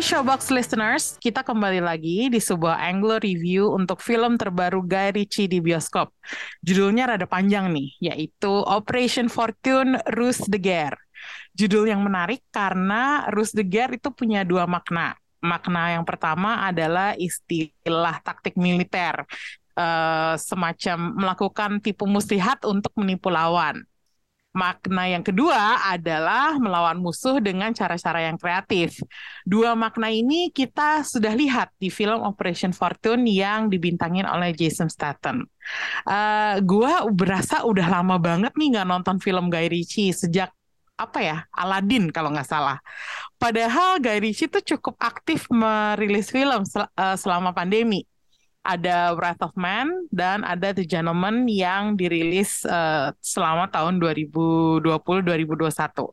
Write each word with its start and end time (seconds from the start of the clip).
Showbox 0.00 0.48
listeners, 0.48 1.20
kita 1.20 1.44
kembali 1.44 1.84
lagi 1.84 2.32
di 2.32 2.40
sebuah 2.40 2.80
Anglo 2.88 3.20
review 3.20 3.68
untuk 3.76 4.00
film 4.00 4.40
terbaru 4.40 4.80
Guy 4.80 5.12
Ritchie 5.12 5.44
di 5.44 5.60
bioskop. 5.60 6.08
Judulnya 6.64 7.04
rada 7.04 7.28
panjang 7.28 7.68
nih, 7.68 8.08
yaitu 8.08 8.48
Operation 8.48 9.28
Fortune 9.28 10.00
Ruse 10.16 10.48
de 10.48 10.56
Guerre. 10.56 10.96
Judul 11.52 11.92
yang 11.92 12.00
menarik 12.00 12.40
karena 12.48 13.28
Ruse 13.28 13.52
de 13.52 13.60
Guerre 13.60 14.00
itu 14.00 14.08
punya 14.08 14.40
dua 14.40 14.64
makna. 14.64 15.20
Makna 15.44 16.00
yang 16.00 16.08
pertama 16.08 16.64
adalah 16.64 17.12
istilah 17.20 18.24
taktik 18.24 18.56
militer, 18.56 19.28
eh, 19.76 20.34
semacam 20.40 20.98
melakukan 21.12 21.76
tipu 21.84 22.08
muslihat 22.08 22.64
untuk 22.64 22.96
menipu 22.96 23.28
lawan. 23.28 23.84
Makna 24.50 25.06
yang 25.06 25.22
kedua 25.22 25.78
adalah 25.94 26.58
melawan 26.58 26.98
musuh 26.98 27.38
dengan 27.38 27.70
cara-cara 27.70 28.26
yang 28.26 28.34
kreatif. 28.34 28.98
Dua 29.46 29.78
makna 29.78 30.10
ini 30.10 30.50
kita 30.50 31.06
sudah 31.06 31.38
lihat 31.38 31.70
di 31.78 31.86
film 31.86 32.18
Operation 32.26 32.74
Fortune 32.74 33.30
yang 33.30 33.70
dibintangin 33.70 34.26
oleh 34.26 34.50
Jason 34.50 34.90
Statham. 34.90 35.46
Uh, 36.02 36.58
gua 36.66 37.06
berasa 37.14 37.62
udah 37.62 37.86
lama 38.02 38.18
banget 38.18 38.50
nih 38.58 38.74
nggak 38.74 38.88
nonton 38.90 39.16
film 39.22 39.54
Guy 39.54 39.70
Ritchie 39.70 40.10
sejak 40.10 40.50
apa 40.98 41.18
ya 41.22 41.36
Aladdin 41.54 42.10
kalau 42.10 42.34
nggak 42.34 42.50
salah. 42.50 42.82
Padahal 43.38 44.02
Guy 44.02 44.18
Ritchie 44.18 44.50
tuh 44.50 44.66
cukup 44.66 44.98
aktif 44.98 45.46
merilis 45.46 46.26
film 46.26 46.66
sel 46.66 46.90
uh, 46.98 47.14
selama 47.14 47.54
pandemi 47.54 48.02
ada 48.60 49.16
Wrath 49.16 49.40
of 49.40 49.56
Man 49.56 49.88
dan 50.12 50.44
ada 50.44 50.76
The 50.76 50.84
Gentleman 50.84 51.48
yang 51.48 51.96
dirilis 51.96 52.60
uh, 52.68 53.08
selama 53.24 53.72
tahun 53.72 53.96
2020-2021. 53.98 56.12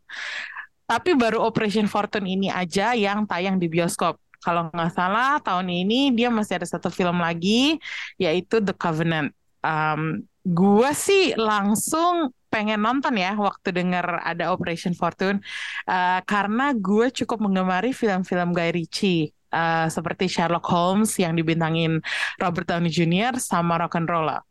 Tapi 0.88 1.12
baru 1.20 1.44
Operation 1.44 1.92
Fortune 1.92 2.23
ini 2.23 2.48
aja 2.48 2.95
yang 2.95 3.28
tayang 3.28 3.59
di 3.59 3.68
bioskop. 3.68 4.16
Kalau 4.40 4.72
nggak 4.72 4.95
salah 4.95 5.44
tahun 5.44 5.68
ini 5.68 6.16
dia 6.16 6.31
masih 6.31 6.64
ada 6.64 6.68
satu 6.70 6.88
film 6.88 7.20
lagi 7.20 7.75
yaitu 8.16 8.64
The 8.64 8.72
Covenant. 8.72 9.36
Um, 9.59 10.23
gua 10.48 10.95
sih 10.95 11.36
langsung 11.36 12.31
pengen 12.48 12.80
nonton 12.80 13.20
ya 13.20 13.36
waktu 13.36 13.75
dengar 13.75 14.23
ada 14.23 14.56
Operation 14.56 14.95
Fortune 14.95 15.44
uh, 15.84 16.23
karena 16.23 16.72
gue 16.72 17.12
cukup 17.12 17.44
menggemari 17.44 17.92
film-film 17.92 18.56
Guy 18.56 18.72
Ritchie 18.72 19.36
uh, 19.52 19.88
seperti 19.88 20.28
Sherlock 20.31 20.66
Holmes 20.67 21.16
yang 21.20 21.36
dibintangin 21.36 22.00
Robert 22.40 22.67
Downey 22.67 22.92
Jr. 22.92 23.40
sama 23.40 23.80
Rock 23.81 24.00
and 24.00 24.08
Roller. 24.08 24.42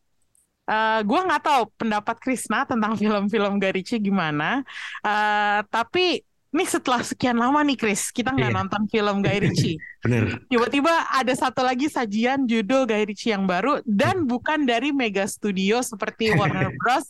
Uh, 0.67 0.99
gue 1.07 1.21
nggak 1.23 1.47
tahu 1.47 1.63
pendapat 1.79 2.17
Krisna 2.19 2.67
tentang 2.67 2.97
film-film 3.01 3.63
Guy 3.63 3.73
Ritchie 3.81 4.03
gimana, 4.03 4.67
uh, 5.07 5.63
tapi 5.71 6.27
ini 6.57 6.65
setelah 6.65 7.05
sekian 7.05 7.37
lama 7.37 7.61
nih 7.61 7.77
Chris, 7.77 8.09
kita 8.09 8.33
nggak 8.33 8.49
iya. 8.49 8.57
nonton 8.57 8.83
film 8.89 9.21
Guy 9.21 9.45
Ritchie. 9.45 9.77
Bener. 10.09 10.41
Tiba-tiba 10.49 11.05
ada 11.13 11.35
satu 11.37 11.61
lagi 11.61 11.93
sajian 11.93 12.49
judul 12.49 12.89
Guy 12.89 13.13
Ritchie 13.13 13.37
yang 13.37 13.45
baru 13.45 13.85
dan 13.85 14.25
bukan 14.25 14.65
dari 14.65 14.89
mega 14.89 15.29
studio 15.29 15.85
seperti 15.85 16.33
Warner 16.39 16.73
Bros 16.81 17.05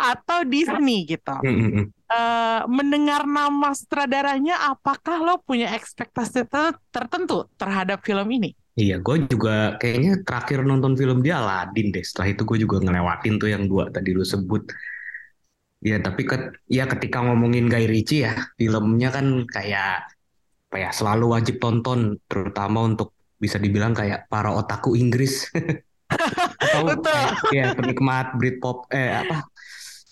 atau 0.00 0.48
Disney 0.48 1.04
gitu. 1.04 1.36
Uh, 2.10 2.62
mendengar 2.70 3.26
nama 3.26 3.74
sutradaranya, 3.74 4.72
apakah 4.72 5.22
lo 5.22 5.34
punya 5.42 5.74
ekspektasi 5.74 6.46
tertentu 6.90 7.50
terhadap 7.58 8.02
film 8.02 8.26
ini? 8.30 8.50
Iya, 8.76 9.00
gue 9.00 9.24
juga 9.24 9.80
kayaknya 9.80 10.20
terakhir 10.20 10.60
nonton 10.68 11.00
film 11.00 11.24
dia 11.24 11.40
Aladdin 11.40 11.88
deh. 11.96 12.04
Setelah 12.04 12.28
itu 12.36 12.42
gue 12.44 12.58
juga 12.68 12.76
ngelewatin 12.84 13.34
tuh 13.40 13.48
yang 13.48 13.64
dua 13.64 13.88
tadi 13.88 14.12
lo 14.12 14.20
sebut. 14.20 14.68
Ya 15.80 15.96
tapi 16.00 16.28
ket, 16.28 16.60
ya 16.68 16.84
ketika 16.84 17.24
ngomongin 17.24 17.72
Guy 17.72 17.88
Ritchie 17.88 18.28
ya 18.28 18.36
filmnya 18.60 19.08
kan 19.12 19.48
kayak 19.48 20.08
apa 20.66 20.76
ya 20.76 20.90
selalu 20.92 21.32
wajib 21.32 21.56
tonton 21.56 22.20
terutama 22.28 22.84
untuk 22.84 23.16
bisa 23.40 23.56
dibilang 23.56 23.96
kayak 23.96 24.28
para 24.28 24.52
otaku 24.52 24.92
Inggris 24.96 25.48
atau 26.64 26.84
Betul. 26.84 27.24
Ya 27.56 27.72
penikmat 27.72 28.36
Britpop 28.36 28.88
eh 28.92 29.24
apa 29.24 29.48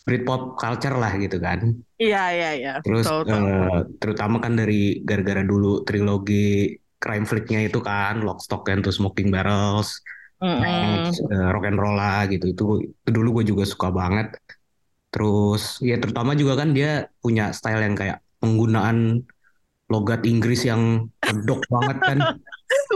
Britpop 0.05 0.61
culture 0.61 0.93
lah 1.01 1.17
gitu 1.17 1.41
kan. 1.41 1.73
Iya 1.97 2.25
iya 2.37 2.51
iya. 2.61 2.75
Terus 2.85 3.09
betul, 3.09 3.41
uh, 3.41 3.89
terutama 3.97 4.37
kan 4.37 4.53
dari 4.53 5.01
gara-gara 5.01 5.41
dulu 5.41 5.81
trilogi 5.89 6.77
crime 7.01 7.25
flicknya 7.25 7.69
itu 7.69 7.81
kan 7.81 8.21
Lock, 8.21 8.45
Stock 8.45 8.69
and 8.69 8.85
Two 8.85 8.93
Smoking 8.93 9.33
Barrels, 9.33 9.97
mm 10.45 10.57
-hmm. 10.61 11.09
uh, 11.33 11.49
Rock 11.57 11.65
and 11.69 11.81
Roll 11.81 11.97
lah 11.97 12.29
gitu 12.29 12.53
itu, 12.53 12.65
itu 12.85 13.11
dulu 13.11 13.41
gue 13.41 13.57
juga 13.57 13.65
suka 13.65 13.89
banget. 13.89 14.37
Terus 15.09 15.81
ya 15.81 15.97
terutama 15.97 16.37
juga 16.37 16.61
kan 16.61 16.77
dia 16.77 17.09
punya 17.25 17.49
style 17.57 17.81
yang 17.81 17.97
kayak 17.97 18.21
penggunaan 18.45 19.25
logat 19.89 20.25
Inggris 20.29 20.69
yang 20.69 21.09
pedok 21.25 21.65
banget 21.73 21.99
kan. 22.05 22.19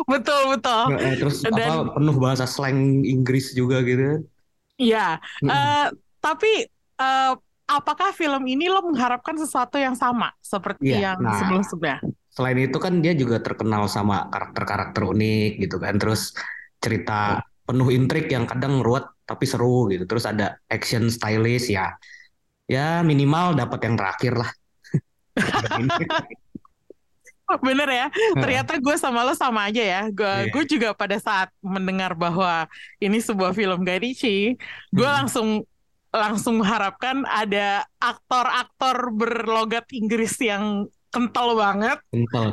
betul 0.04 0.40
betul. 0.52 0.84
Nah, 0.92 1.14
terus 1.16 1.40
Dan, 1.40 1.56
apa 1.56 1.96
penuh 1.96 2.16
bahasa 2.20 2.44
slang 2.44 3.00
Inggris 3.00 3.56
juga 3.56 3.80
gitu. 3.80 4.28
Iya. 4.76 5.16
Hmm. 5.40 5.48
Uh, 5.48 5.86
tapi 6.20 6.68
uh, 6.98 7.34
apakah 7.68 8.10
film 8.16 8.48
ini 8.48 8.66
lo 8.66 8.80
mengharapkan 8.82 9.36
sesuatu 9.36 9.76
yang 9.76 9.94
sama 9.94 10.32
seperti 10.40 10.96
ya, 10.96 11.12
yang 11.12 11.18
nah, 11.20 11.36
sebelum-sebelumnya? 11.36 12.00
Selain 12.32 12.58
itu 12.58 12.78
kan 12.80 13.04
dia 13.04 13.12
juga 13.12 13.42
terkenal 13.44 13.86
sama 13.86 14.26
karakter-karakter 14.32 15.04
unik 15.04 15.52
gitu 15.68 15.76
kan. 15.76 16.00
Terus 16.00 16.32
cerita 16.80 17.44
penuh 17.68 17.92
intrik 17.92 18.32
yang 18.32 18.48
kadang 18.48 18.80
ruwet 18.80 19.04
tapi 19.28 19.44
seru 19.44 19.92
gitu. 19.92 20.08
Terus 20.08 20.24
ada 20.24 20.56
action 20.72 21.12
stylish 21.12 21.68
ya. 21.68 21.92
Ya 22.68 23.04
minimal 23.04 23.56
dapat 23.56 23.80
yang 23.84 23.96
terakhir 24.00 24.32
lah. 24.40 24.50
Bener 27.64 27.88
ya, 27.88 28.06
ternyata 28.36 28.76
gue 28.76 28.92
sama 29.00 29.24
lo 29.24 29.32
sama 29.32 29.72
aja 29.72 29.80
ya. 29.80 30.02
Gue 30.12 30.28
yeah. 30.28 30.52
gue 30.52 30.64
juga 30.68 30.92
pada 30.92 31.16
saat 31.16 31.48
mendengar 31.64 32.12
bahwa 32.12 32.68
ini 33.00 33.24
sebuah 33.24 33.56
film 33.56 33.88
Guy 33.88 34.04
Ritchie, 34.04 34.60
gue 34.92 35.08
hmm. 35.08 35.16
langsung 35.16 35.64
langsung 36.08 36.60
mengharapkan 36.64 37.24
ada 37.28 37.84
aktor-aktor 38.00 39.12
berlogat 39.12 39.84
Inggris 39.92 40.34
yang 40.40 40.88
kental 41.08 41.56
banget. 41.56 41.98
Kental. 42.08 42.52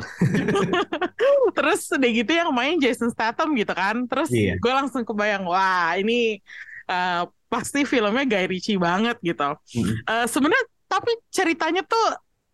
Terus 1.56 1.80
udah 1.92 2.10
gitu 2.12 2.32
yang 2.32 2.50
main 2.52 2.76
Jason 2.80 3.12
Statham 3.12 3.52
gitu 3.56 3.72
kan. 3.72 4.04
Terus 4.08 4.32
yeah. 4.32 4.56
gue 4.56 4.72
langsung 4.72 5.04
kebayang, 5.04 5.44
wah 5.44 5.96
ini 5.96 6.40
uh, 6.88 7.28
pasti 7.46 7.84
filmnya 7.84 8.24
Guy 8.24 8.44
Ritchie 8.48 8.80
banget 8.80 9.16
gitu. 9.20 9.56
Mm-hmm. 9.56 9.96
Uh, 10.08 10.26
Sebenarnya 10.28 10.66
tapi 10.86 11.12
ceritanya 11.32 11.82
tuh 11.84 12.06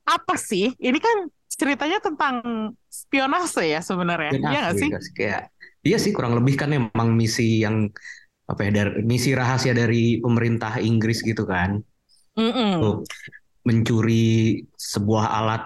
apa 0.06 0.34
sih? 0.38 0.74
Ini 0.78 0.98
kan 0.98 1.30
ceritanya 1.52 1.98
tentang 2.02 2.34
spionase 2.90 3.70
ya 3.70 3.80
sebenarnya. 3.84 4.38
Iya 4.38 4.60
gak 4.70 4.76
sih? 4.78 4.88
Kayak 5.14 5.42
iya 5.82 5.98
sih 5.98 6.10
kurang 6.14 6.38
lebih 6.38 6.54
kan 6.58 6.70
emang 6.70 7.14
misi 7.14 7.62
yang 7.62 7.90
apa 8.52 8.68
ya 8.68 8.70
dari 8.84 9.00
misi 9.00 9.32
rahasia 9.32 9.72
dari 9.72 10.20
pemerintah 10.20 10.76
Inggris 10.76 11.24
gitu 11.24 11.48
kan. 11.48 11.80
Untuk 12.36 13.08
mencuri 13.64 14.60
sebuah 14.76 15.26
alat 15.40 15.62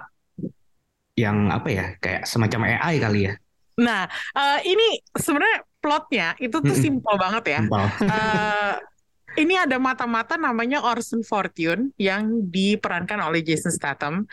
yang 1.16 1.48
apa 1.48 1.68
ya 1.72 1.86
kayak 1.98 2.28
semacam 2.28 2.76
AI 2.76 2.94
kali 3.00 3.20
ya. 3.32 3.34
Nah, 3.76 4.08
uh, 4.36 4.58
ini 4.64 5.00
sebenarnya 5.16 5.58
plotnya 5.80 6.28
itu 6.40 6.56
tuh 6.60 6.76
simpel 6.76 7.14
banget 7.16 7.44
ya. 7.56 7.60
Uh, 8.00 8.72
ini 9.36 9.54
ada 9.56 9.76
mata-mata 9.76 10.34
namanya 10.40 10.82
Orson 10.82 11.20
Fortune 11.22 11.92
yang 12.00 12.48
diperankan 12.48 13.20
oleh 13.20 13.44
Jason 13.44 13.72
Statham. 13.72 14.24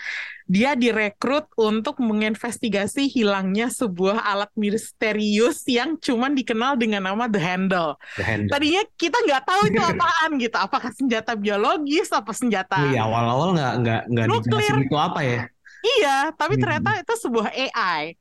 Dia 0.43 0.75
direkrut 0.75 1.47
untuk 1.55 2.03
menginvestigasi 2.03 3.07
hilangnya 3.07 3.71
sebuah 3.71 4.23
alat 4.27 4.51
misterius 4.59 5.63
yang 5.67 5.95
cuma 5.99 6.27
dikenal 6.27 6.75
dengan 6.75 7.07
nama 7.07 7.31
The 7.31 7.39
Handle. 7.39 7.95
The 8.19 8.25
Handle. 8.27 8.51
Tadinya 8.51 8.83
kita 8.99 9.17
nggak 9.23 9.43
tahu 9.47 9.61
itu 9.71 9.81
apaan 9.81 10.29
gitu. 10.39 10.57
Apakah 10.59 10.91
senjata 10.91 11.31
biologis, 11.39 12.11
apa 12.11 12.31
senjata? 12.35 12.79
Iya 12.91 13.07
awal-awal 13.07 13.55
nggak 13.55 13.73
nggak 13.83 14.01
nggak 14.11 14.25
dijelasin 14.27 14.77
itu 14.83 14.97
apa 14.99 15.19
ya? 15.23 15.39
Iya, 15.83 16.31
tapi 16.39 16.55
ternyata 16.55 16.95
itu 16.95 17.13
sebuah 17.19 17.51
AI 17.51 18.15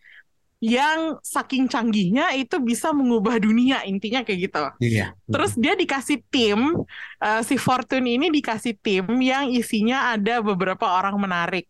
yang 0.62 1.18
saking 1.26 1.66
canggihnya 1.66 2.38
itu 2.38 2.62
bisa 2.62 2.94
mengubah 2.94 3.42
dunia 3.42 3.82
intinya 3.82 4.22
kayak 4.22 4.40
gitu. 4.46 4.64
Iya. 4.78 5.10
Terus 5.26 5.58
dia 5.58 5.74
dikasih 5.74 6.22
tim 6.30 6.86
uh, 7.18 7.42
si 7.42 7.58
Fortune 7.58 8.06
ini 8.06 8.30
dikasih 8.30 8.78
tim 8.78 9.10
yang 9.18 9.50
isinya 9.50 10.14
ada 10.14 10.38
beberapa 10.38 10.86
orang 10.86 11.18
menarik. 11.18 11.66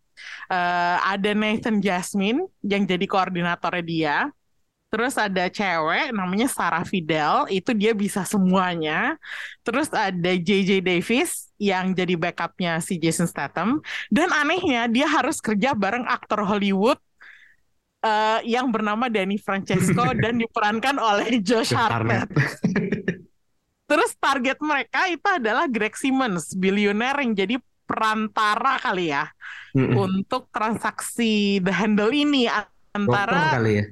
Uh, 0.53 1.01
ada 1.09 1.33
Nathan 1.33 1.81
Jasmine 1.81 2.45
yang 2.61 2.85
jadi 2.85 3.09
koordinatornya 3.09 3.83
dia. 3.83 4.17
Terus 4.93 5.17
ada 5.17 5.49
cewek 5.49 6.13
namanya 6.13 6.53
Sarah 6.53 6.85
Fidel, 6.85 7.49
itu 7.49 7.73
dia 7.73 7.97
bisa 7.97 8.29
semuanya. 8.29 9.17
Terus 9.65 9.89
ada 9.89 10.37
JJ 10.37 10.85
Davis 10.85 11.49
yang 11.57 11.97
jadi 11.97 12.13
backupnya 12.13 12.77
si 12.85 13.01
Jason 13.01 13.25
Statham 13.25 13.81
dan 14.13 14.29
anehnya 14.37 14.85
dia 14.93 15.09
harus 15.09 15.41
kerja 15.41 15.73
bareng 15.73 16.05
aktor 16.05 16.45
Hollywood 16.45 17.01
uh, 18.03 18.39
yang 18.45 18.69
bernama 18.69 19.09
Danny 19.09 19.39
Francesco 19.39 20.13
dan 20.23 20.43
diperankan 20.43 20.99
oleh 20.99 21.39
Josh 21.41 21.73
Hartnett. 21.73 22.29
Terus 23.87 24.11
target 24.19 24.59
mereka 24.63 25.09
itu 25.09 25.29
adalah 25.29 25.71
Greg 25.71 25.95
Simmons, 25.97 26.53
bilioner 26.59 27.17
yang 27.23 27.33
jadi 27.33 27.57
perantara 27.83 28.81
kali 28.81 29.13
ya 29.13 29.29
mm-hmm. 29.77 29.95
untuk 29.99 30.49
transaksi 30.49 31.61
the 31.61 31.75
handle 31.75 32.09
ini 32.09 32.49
antara 32.97 33.59
kali 33.59 33.73
ya. 33.83 33.87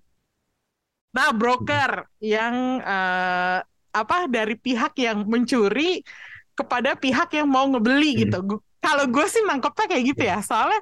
Nah, 1.10 1.34
broker 1.34 2.06
yang 2.22 2.78
uh, 2.86 3.58
apa 3.90 4.30
dari 4.30 4.54
pihak 4.54 4.94
yang 5.02 5.26
mencuri 5.26 6.06
kepada 6.54 6.94
pihak 6.94 7.34
yang 7.34 7.50
mau 7.50 7.66
ngebeli 7.66 8.14
hmm. 8.14 8.20
gitu. 8.26 8.38
Kalau 8.80 9.04
gue 9.10 9.26
sih 9.28 9.42
nangkepnya 9.44 9.86
kayak 9.90 10.04
gitu 10.14 10.22
ya. 10.22 10.38
Soalnya 10.40 10.80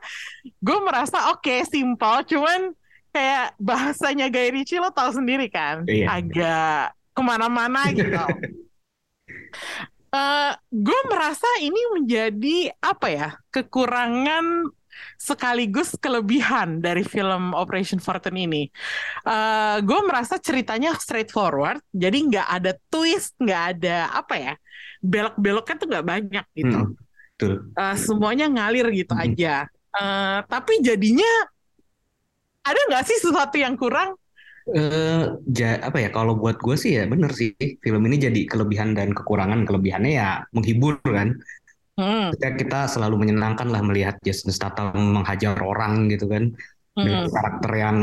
gue 0.60 0.78
merasa 0.84 1.32
oke 1.32 1.42
okay, 1.42 1.64
simpel, 1.64 2.22
cuman 2.28 2.76
kayak 3.18 3.58
bahasanya 3.58 4.30
Guy 4.30 4.54
Ritchie 4.54 4.78
lo 4.78 4.94
tau 4.94 5.10
sendiri 5.10 5.50
kan, 5.50 5.82
iya. 5.90 6.22
agak 6.22 6.94
ke 7.10 7.22
mana-mana 7.26 7.90
gitu. 7.90 8.14
uh, 10.14 10.52
gue 10.70 11.00
merasa 11.10 11.50
ini 11.58 11.82
menjadi 11.98 12.70
apa 12.78 13.06
ya 13.10 13.28
kekurangan 13.50 14.70
sekaligus 15.18 15.98
kelebihan 15.98 16.78
dari 16.78 17.02
film 17.02 17.54
Operation 17.58 17.98
Fortune 17.98 18.38
ini. 18.38 18.70
Uh, 19.26 19.82
gue 19.82 20.00
merasa 20.06 20.38
ceritanya 20.38 20.94
straightforward, 20.94 21.82
jadi 21.90 22.18
nggak 22.22 22.48
ada 22.48 22.72
twist, 22.86 23.34
nggak 23.42 23.62
ada 23.78 24.14
apa 24.14 24.34
ya 24.38 24.54
belok-beloknya 25.02 25.74
tuh 25.78 25.88
nggak 25.90 26.06
banyak 26.06 26.46
gitu. 26.54 26.80
Hmm, 26.86 26.94
Uh, 27.38 27.94
semuanya 27.94 28.50
ngalir 28.50 28.90
gitu 28.90 29.14
hmm. 29.14 29.22
aja. 29.30 29.70
Uh, 29.94 30.42
tapi 30.50 30.82
jadinya 30.82 31.46
ada 32.74 32.80
nggak 32.92 33.04
sih 33.08 33.18
sesuatu 33.20 33.56
yang 33.56 33.74
kurang? 33.74 34.16
Uh, 34.68 35.40
ja, 35.48 35.80
apa 35.80 35.96
ya 35.96 36.12
kalau 36.12 36.36
buat 36.36 36.60
gue 36.60 36.76
sih 36.76 37.00
ya 37.00 37.08
bener 37.08 37.32
sih 37.32 37.56
film 37.56 38.04
ini 38.04 38.20
jadi 38.20 38.44
kelebihan 38.44 38.92
dan 38.92 39.16
kekurangan 39.16 39.64
kelebihannya 39.64 40.12
ya 40.12 40.44
menghibur 40.52 41.00
kan 41.00 41.40
Hmm. 41.98 42.30
Kita, 42.30 42.54
kita 42.54 42.80
selalu 42.86 43.26
menyenangkan 43.26 43.66
lah 43.74 43.82
melihat 43.82 44.22
Jason 44.22 44.54
Statham 44.54 44.94
menghajar 44.94 45.58
orang 45.58 46.06
gitu 46.14 46.30
kan. 46.30 46.54
Hmm. 46.94 47.02
Dengan 47.02 47.26
karakter 47.26 47.72
yang 47.74 47.98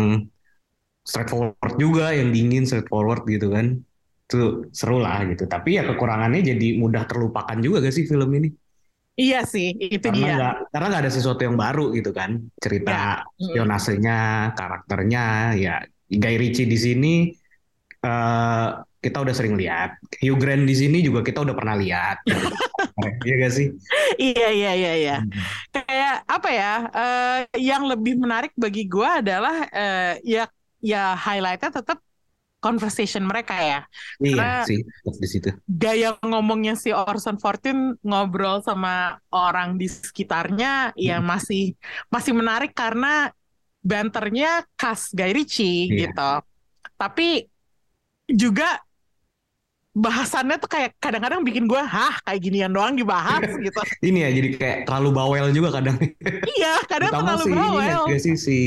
straightforward 1.07 1.75
juga, 1.79 2.11
yang 2.11 2.35
dingin 2.35 2.67
straightforward 2.67 3.23
gitu 3.23 3.55
kan. 3.55 3.79
Itu 4.27 4.67
seru 4.75 4.99
lah 4.99 5.23
gitu. 5.31 5.47
Tapi 5.47 5.79
ya 5.79 5.87
kekurangannya 5.87 6.43
jadi 6.43 6.75
mudah 6.75 7.07
terlupakan 7.07 7.55
juga 7.63 7.87
gak 7.87 7.95
sih 7.95 8.03
film 8.03 8.27
ini? 8.35 8.51
Iya 9.15 9.47
sih, 9.47 9.71
itu 9.79 10.11
karena 10.11 10.19
dia. 10.19 10.35
Gak, 10.35 10.55
karena 10.75 10.85
nggak 10.91 11.03
ada 11.07 11.13
sesuatu 11.15 11.41
yang 11.47 11.55
baru 11.55 11.95
gitu 11.95 12.11
kan. 12.11 12.35
Cerita 12.59 13.23
ya. 13.23 13.47
spionasenya, 13.47 14.19
karakternya, 14.59 15.55
ya 15.55 15.79
Guy 16.11 16.35
Ritchie 16.35 16.67
di 16.67 16.75
sini 16.75 17.13
uh, 18.03 18.83
kita 18.99 19.17
udah 19.21 19.33
sering 19.37 19.55
lihat. 19.55 20.01
Hugh 20.19 20.35
Grant 20.35 20.65
di 20.65 20.75
sini 20.75 20.99
juga 20.99 21.23
kita 21.23 21.45
udah 21.45 21.55
pernah 21.55 21.75
lihat. 21.79 22.19
Iya 22.95 23.35
gak 23.43 23.53
sih? 23.53 23.67
Iya 24.15 24.49
iya 24.55 24.71
iya 24.71 24.93
iya. 24.95 25.15
Hmm. 25.19 25.29
Kayak 25.73 26.15
apa 26.31 26.49
ya? 26.53 26.73
Uh, 26.95 27.39
yang 27.59 27.83
lebih 27.91 28.15
menarik 28.15 28.55
bagi 28.55 28.87
gue 28.87 29.09
adalah 29.09 29.67
uh, 29.67 30.15
ya 30.23 30.47
ya 30.79 31.11
highlightnya 31.17 31.75
tetap 31.75 31.99
conversation 32.65 33.29
mereka 33.29 33.53
ya. 33.61 33.79
Iya 34.17 34.65
Karena 34.65 34.65
sih 34.65 34.79
di 35.21 35.27
situ. 35.29 35.49
Gaya 35.69 36.17
ngomongnya 36.25 36.73
si 36.73 36.89
Orson 36.89 37.37
Fortune 37.37 38.01
ngobrol 38.01 38.65
sama 38.65 39.21
orang 39.29 39.77
di 39.77 39.85
sekitarnya 39.85 40.97
ya 40.97 40.97
hmm. 40.97 41.05
ya 41.05 41.17
masih 41.21 41.63
masih 42.09 42.33
menarik 42.33 42.73
karena 42.73 43.29
banternya 43.85 44.65
khas 44.73 45.13
Guy 45.13 45.29
Ritchie 45.37 45.93
iya. 45.93 46.09
gitu. 46.09 46.31
Tapi 46.97 47.45
juga 48.25 48.81
bahasannya 49.95 50.59
tuh 50.59 50.67
kayak 50.67 50.97
kadang-kadang 50.99 51.39
bikin 51.45 51.71
gue 51.71 51.79
hah 51.79 52.19
kayak 52.27 52.41
ginian 52.43 52.73
doang 52.73 52.99
dibahas 52.99 53.47
gitu. 53.63 53.79
ini 54.03 54.27
ya 54.27 54.29
jadi 54.35 54.49
kayak 54.59 54.77
terlalu 54.89 55.09
bawel 55.15 55.47
juga 55.55 55.79
kadang. 55.79 55.95
iya 56.59 56.83
kadang 56.83 57.13
terlalu 57.15 57.45
si 57.47 57.51
bawel. 57.55 58.01
Ini 58.09 58.11
ya, 58.11 58.19
sih 58.19 58.35
si 58.35 58.57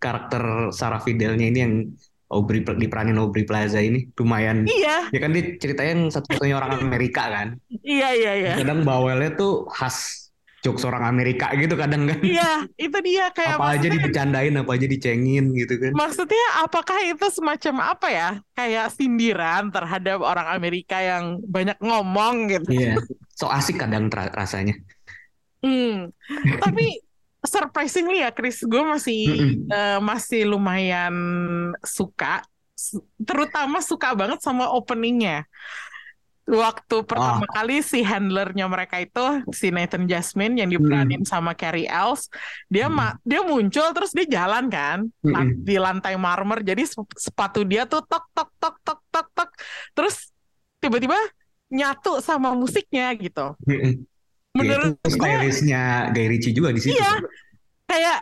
karakter 0.00 0.72
Sarah 0.72 1.02
Fidelnya 1.04 1.46
ini 1.46 1.58
yang 1.60 1.74
Aubrey 2.32 2.64
diperanin 2.64 3.20
Aubrey 3.20 3.44
Plaza 3.44 3.78
ini 3.78 4.08
lumayan. 4.16 4.64
Iya. 4.64 5.12
Ya 5.12 5.18
kan 5.20 5.30
dia 5.36 5.54
ceritanya 5.60 6.08
satu-satunya 6.08 6.56
orang 6.56 6.80
Amerika 6.80 7.28
kan. 7.28 7.48
iya 7.84 8.16
iya 8.16 8.32
iya. 8.34 8.52
Kadang 8.56 8.88
bawelnya 8.88 9.36
tuh 9.36 9.68
khas 9.68 10.22
jokes 10.62 10.86
orang 10.86 11.02
Amerika 11.02 11.50
gitu 11.58 11.74
kadang 11.74 12.06
kan. 12.06 12.22
Iya, 12.22 12.70
itu 12.78 12.98
dia 13.02 13.34
kayak 13.34 13.58
apa 13.58 13.74
aja 13.74 13.86
dibecandain, 13.90 14.54
apa 14.54 14.70
aja 14.78 14.86
dicengin 14.86 15.50
gitu 15.58 15.74
kan. 15.76 15.92
Maksudnya 15.92 16.46
apakah 16.62 17.02
itu 17.02 17.26
semacam 17.34 17.98
apa 17.98 18.08
ya? 18.08 18.30
Kayak 18.54 18.94
sindiran 18.94 19.74
terhadap 19.74 20.22
orang 20.22 20.46
Amerika 20.54 21.02
yang 21.02 21.42
banyak 21.42 21.74
ngomong 21.82 22.46
gitu. 22.48 22.70
Iya. 22.78 22.94
So 23.34 23.50
asik 23.50 23.82
kadang 23.82 24.06
rasanya. 24.08 24.78
Hmm. 25.66 26.14
Tapi 26.62 27.02
surprisingly 27.42 28.22
ya 28.22 28.30
Chris, 28.30 28.62
gue 28.62 28.82
masih 28.82 29.22
uh, 29.68 29.98
masih 29.98 30.46
lumayan 30.46 31.14
suka 31.82 32.42
terutama 33.22 33.78
suka 33.78 34.10
banget 34.16 34.42
sama 34.42 34.66
openingnya 34.74 35.46
waktu 36.42 37.06
pertama 37.06 37.46
oh. 37.46 37.50
kali 37.54 37.78
si 37.86 38.02
handlernya 38.02 38.66
mereka 38.66 38.98
itu 38.98 39.46
si 39.54 39.70
Nathan 39.70 40.10
Jasmine 40.10 40.58
yang 40.58 40.70
diperanin 40.74 41.22
hmm. 41.22 41.30
sama 41.30 41.54
Carrie 41.54 41.86
Ells 41.86 42.26
dia 42.66 42.90
hmm. 42.90 42.94
ma 42.94 43.14
dia 43.22 43.46
muncul 43.46 43.86
terus 43.94 44.10
dia 44.10 44.26
jalan 44.26 44.66
kan 44.66 45.06
hmm. 45.22 45.62
di 45.62 45.78
lantai 45.78 46.18
marmer 46.18 46.66
jadi 46.66 46.82
sepatu 47.14 47.62
dia 47.62 47.86
tuh 47.86 48.02
tok 48.02 48.26
tok 48.34 48.50
tok 48.58 48.76
tok 48.82 49.00
tok 49.06 49.28
tok 49.38 49.50
terus 49.94 50.34
tiba-tiba 50.82 51.14
nyatu 51.70 52.18
sama 52.18 52.50
musiknya 52.58 53.14
gitu 53.14 53.54
hmm. 53.62 54.02
Menurut 54.52 55.00
ya, 55.00 55.08
stylishnya 55.08 55.82
Guy 56.12 56.26
Ritchie 56.28 56.52
juga 56.56 56.72
di 56.72 56.80
situ. 56.80 56.96
Iya 56.96 57.20
kayak 57.92 58.18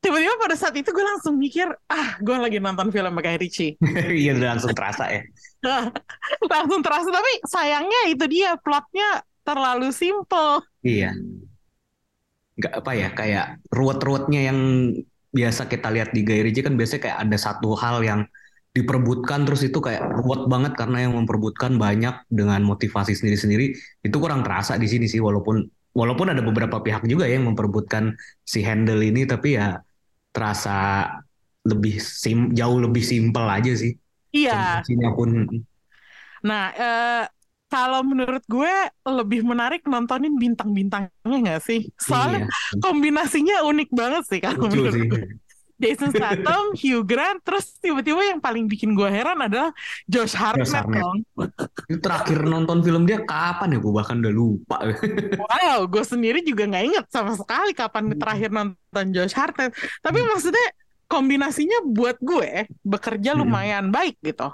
tiba-tiba 0.00 0.36
pada 0.36 0.56
saat 0.56 0.76
itu 0.76 0.88
gue 0.92 1.04
langsung 1.04 1.36
mikir 1.36 1.68
ah 1.88 2.16
gue 2.20 2.36
lagi 2.36 2.60
nonton 2.60 2.88
film 2.88 3.14
Guy 3.20 3.36
Ritchie. 3.36 3.76
Iya 4.24 4.36
langsung 4.36 4.72
terasa 4.72 5.08
ya. 5.12 5.22
Langsung 6.52 6.84
terasa 6.84 7.08
tapi 7.08 7.32
sayangnya 7.48 8.12
itu 8.12 8.24
dia 8.28 8.56
plotnya 8.60 9.24
terlalu 9.44 9.88
simple. 9.96 10.60
Iya. 10.84 11.16
Nggak 12.60 12.72
apa 12.84 12.92
ya 12.92 13.08
kayak 13.16 13.46
ruwet-ruwetnya 13.72 14.52
yang 14.52 14.58
biasa 15.34 15.66
kita 15.66 15.88
lihat 15.88 16.12
di 16.12 16.20
Guy 16.20 16.44
Ritchie 16.44 16.68
kan 16.68 16.76
biasanya 16.76 17.02
kayak 17.08 17.18
ada 17.24 17.36
satu 17.40 17.72
hal 17.80 18.04
yang 18.04 18.20
diperbutkan 18.74 19.46
terus 19.46 19.62
itu 19.62 19.78
kayak 19.78 20.02
ruwet 20.18 20.50
banget 20.50 20.74
karena 20.74 21.06
yang 21.06 21.14
memperbutkan 21.14 21.78
banyak 21.78 22.26
dengan 22.26 22.58
motivasi 22.66 23.14
sendiri-sendiri 23.14 23.70
itu 24.02 24.16
kurang 24.18 24.42
terasa 24.42 24.74
di 24.74 24.90
sini 24.90 25.06
sih 25.06 25.22
walaupun 25.22 25.62
walaupun 25.94 26.34
ada 26.34 26.42
beberapa 26.42 26.82
pihak 26.82 27.06
juga 27.06 27.30
yang 27.30 27.46
memperbutkan 27.46 28.18
si 28.42 28.66
handle 28.66 28.98
ini 28.98 29.30
tapi 29.30 29.54
ya 29.54 29.78
terasa 30.34 31.06
lebih 31.64 32.02
sim 32.02 32.52
jauh 32.52 32.82
lebih 32.82 33.00
simpel 33.00 33.46
aja 33.46 33.72
sih. 33.72 33.94
Iya. 34.34 34.82
pun. 35.14 35.46
Nah, 36.44 36.64
eh, 36.74 37.24
kalau 37.70 38.02
menurut 38.02 38.42
gue 38.50 38.74
lebih 39.06 39.46
menarik 39.46 39.86
nontonin 39.86 40.34
bintang-bintangnya 40.36 41.38
nggak 41.40 41.62
sih? 41.62 41.88
Soalnya 41.96 42.50
iya. 42.50 42.78
kombinasinya 42.82 43.56
unik 43.64 43.90
banget 43.94 44.22
sih 44.28 44.40
kalau 44.42 44.66
menurut 44.68 44.92
sih. 44.92 45.06
gue. 45.08 45.24
Jason 45.78 46.10
Statham, 46.14 46.72
Hugh 46.80 47.02
Grant, 47.02 47.42
terus 47.42 47.74
tiba-tiba 47.82 48.22
yang 48.22 48.40
paling 48.40 48.70
bikin 48.70 48.94
gue 48.94 49.06
heran 49.10 49.38
adalah 49.42 49.74
Josh 50.06 50.34
Hartnett, 50.38 50.70
Josh 50.70 50.74
Hartnett. 50.78 51.02
dong. 51.02 51.18
Itu 51.90 51.98
terakhir 52.00 52.38
nonton 52.46 52.78
film 52.86 53.02
dia 53.04 53.22
kapan 53.22 53.74
ya? 53.74 53.78
Gue 53.82 53.92
bahkan 53.92 54.22
udah 54.22 54.34
lupa. 54.34 54.76
wow, 55.42 55.78
gue 55.86 56.04
sendiri 56.06 56.40
juga 56.46 56.70
nggak 56.70 56.84
inget 56.84 57.06
sama 57.10 57.34
sekali 57.34 57.74
kapan 57.74 58.14
terakhir 58.14 58.50
nonton 58.54 59.06
Josh 59.10 59.34
Hartnett. 59.34 59.74
Tapi 60.00 60.18
hmm. 60.22 60.28
maksudnya 60.30 60.66
kombinasinya 61.10 61.84
buat 61.84 62.16
gue 62.22 62.70
bekerja 62.86 63.34
hmm. 63.34 63.40
lumayan 63.42 63.86
hmm. 63.90 63.94
baik 63.94 64.16
gitu. 64.22 64.48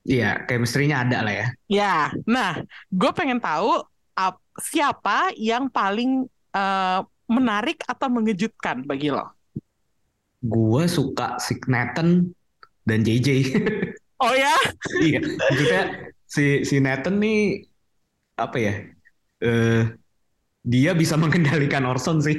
Iya, 0.00 0.48
chemistry-nya 0.48 1.04
ada 1.04 1.20
lah 1.20 1.34
ya. 1.36 1.46
Ya, 1.68 1.96
nah, 2.24 2.56
gue 2.88 3.10
pengen 3.12 3.36
tahu 3.36 3.84
siapa 4.60 5.32
yang 5.36 5.72
paling 5.72 6.28
uh, 6.52 7.00
menarik 7.30 7.80
atau 7.88 8.10
mengejutkan 8.12 8.84
bagi 8.84 9.08
lo? 9.14 9.30
Gue 10.40 10.82
suka 10.88 11.36
si 11.40 11.56
Nathan 11.68 12.28
dan 12.84 13.00
JJ. 13.04 13.28
Oh 14.20 14.36
ya? 14.36 14.52
iya, 15.00 15.16
maksudnya 15.16 16.12
si 16.28 16.60
si 16.68 16.76
Nathan 16.76 17.16
nih 17.24 17.64
apa 18.36 18.56
ya? 18.60 18.84
Uh, 19.40 19.96
dia 20.60 20.92
bisa 20.92 21.16
mengendalikan 21.22 21.88
Orson 21.88 22.20
sih. 22.20 22.36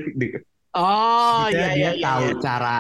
Oh 0.78 1.50
iya 1.50 1.74
dia 1.74 1.92
iya. 1.98 2.06
tahu 2.06 2.26
iya. 2.30 2.38
cara. 2.38 2.78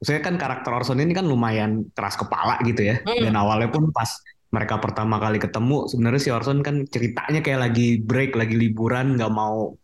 Saya 0.00 0.24
kan 0.24 0.40
karakter 0.40 0.72
Orson 0.72 1.04
ini 1.04 1.12
kan 1.12 1.28
lumayan 1.28 1.84
keras 1.92 2.16
kepala 2.16 2.56
gitu 2.64 2.80
ya. 2.80 3.04
Hmm. 3.04 3.28
Dan 3.28 3.36
awalnya 3.36 3.68
pun 3.68 3.92
pas 3.92 4.08
mereka 4.50 4.80
pertama 4.80 5.20
kali 5.20 5.36
ketemu 5.36 5.86
sebenarnya 5.92 6.20
si 6.24 6.30
Orson 6.32 6.64
kan 6.64 6.88
ceritanya 6.88 7.44
kayak 7.44 7.60
lagi 7.70 8.00
break 8.00 8.34
lagi 8.34 8.56
liburan 8.56 9.20
nggak 9.20 9.30
mau 9.30 9.76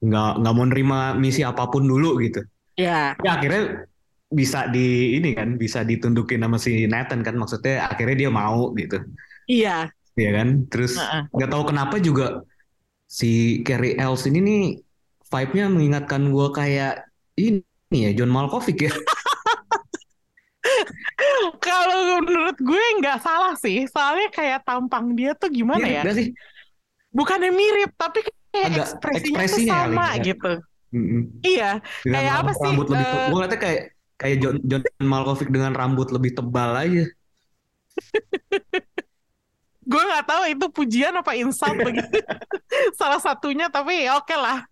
nggak 0.00 0.30
nggak 0.40 0.54
mau 0.56 0.64
nerima 0.64 0.98
misi 1.18 1.44
apa 1.44 1.68
pun 1.68 1.84
dulu 1.84 2.16
gitu 2.24 2.40
Ya. 2.80 3.12
ya 3.20 3.36
akhirnya 3.36 3.84
bisa 4.30 4.70
di 4.70 5.18
ini 5.18 5.34
kan 5.34 5.58
bisa 5.58 5.82
ditundukin 5.82 6.38
sama 6.38 6.54
si 6.56 6.86
Nathan 6.86 7.20
kan 7.20 7.34
maksudnya 7.34 7.90
akhirnya 7.90 8.16
dia 8.16 8.30
mau 8.30 8.70
gitu 8.74 9.02
Iya. 9.44 9.90
ya 10.14 10.30
kan 10.30 10.70
terus 10.70 10.94
nggak 11.34 11.50
tahu 11.50 11.64
kenapa 11.66 11.98
juga 11.98 12.46
si 13.04 13.60
Carrie 13.66 13.98
Ells 13.98 14.22
ini 14.24 14.38
nih 14.38 14.62
vibe-nya 15.26 15.66
mengingatkan 15.66 16.30
gue 16.30 16.46
kayak 16.50 16.94
ini 17.34 17.62
ya 17.90 18.14
John 18.14 18.30
Malkovich 18.30 18.78
ya 18.78 18.94
Kalau 21.60 22.20
menurut 22.20 22.56
gue 22.56 22.82
nggak 23.00 23.18
salah 23.20 23.54
sih, 23.56 23.84
soalnya 23.88 24.28
kayak 24.30 24.60
tampang 24.64 25.12
dia 25.12 25.32
tuh 25.32 25.48
gimana 25.48 25.80
Mirip 25.80 25.96
ya? 25.96 26.02
nggak 26.04 26.16
sih 26.16 26.28
Bukannya 27.10 27.50
mirip, 27.50 27.90
tapi 27.98 28.22
kayak 28.22 28.66
Agak 28.70 28.86
ekspresinya 28.86 29.18
tuh 29.18 29.42
ekspresinya 29.42 29.74
kali 29.74 29.90
sama 29.90 30.06
ya. 30.06 30.22
gitu. 30.22 30.52
Mm-mm. 30.90 31.22
Iya, 31.42 31.70
dengan 32.02 32.14
Kayak 32.16 32.34
apa 32.36 32.50
sih, 32.52 32.62
rambut 32.66 32.86
lebih 32.86 32.98
eh, 33.00 33.10
tebal 33.10 33.18
gue 33.20 33.34
ngeliatnya 33.34 33.60
kayak 33.60 33.80
kayak 34.20 34.36
John, 34.42 34.56
John 34.70 34.82
Malkovich 35.12 35.50
dengan 35.54 35.72
rambut 35.80 36.08
lebih 36.16 36.32
tebal 36.38 36.70
aja 36.84 37.04
gue 39.90 40.02
nggak 40.08 40.24
tahu 40.28 40.42
itu 40.52 40.66
pujian 40.70 41.14
apa 41.18 41.32
insult 41.34 41.76
begitu. 41.86 42.20
Salah 43.00 43.20
satunya, 43.20 43.66
tapi 43.72 44.06
ya 44.06 44.20
oke 44.20 44.34
lah. 44.36 44.64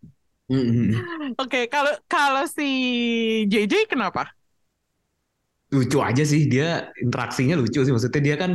Mm-mm. 0.49 1.35
Oke, 1.37 1.69
kalau 1.69 1.93
kalau 2.09 2.45
si 2.49 2.69
JJ 3.51 3.85
kenapa? 3.91 4.33
lucu 5.69 5.99
aja 6.01 6.25
sih 6.25 6.49
dia 6.53 6.89
interaksinya 7.05 7.55
lucu 7.61 7.79
sih 7.85 7.93
maksudnya 7.93 8.23
dia 8.25 8.37
kan 8.41 8.53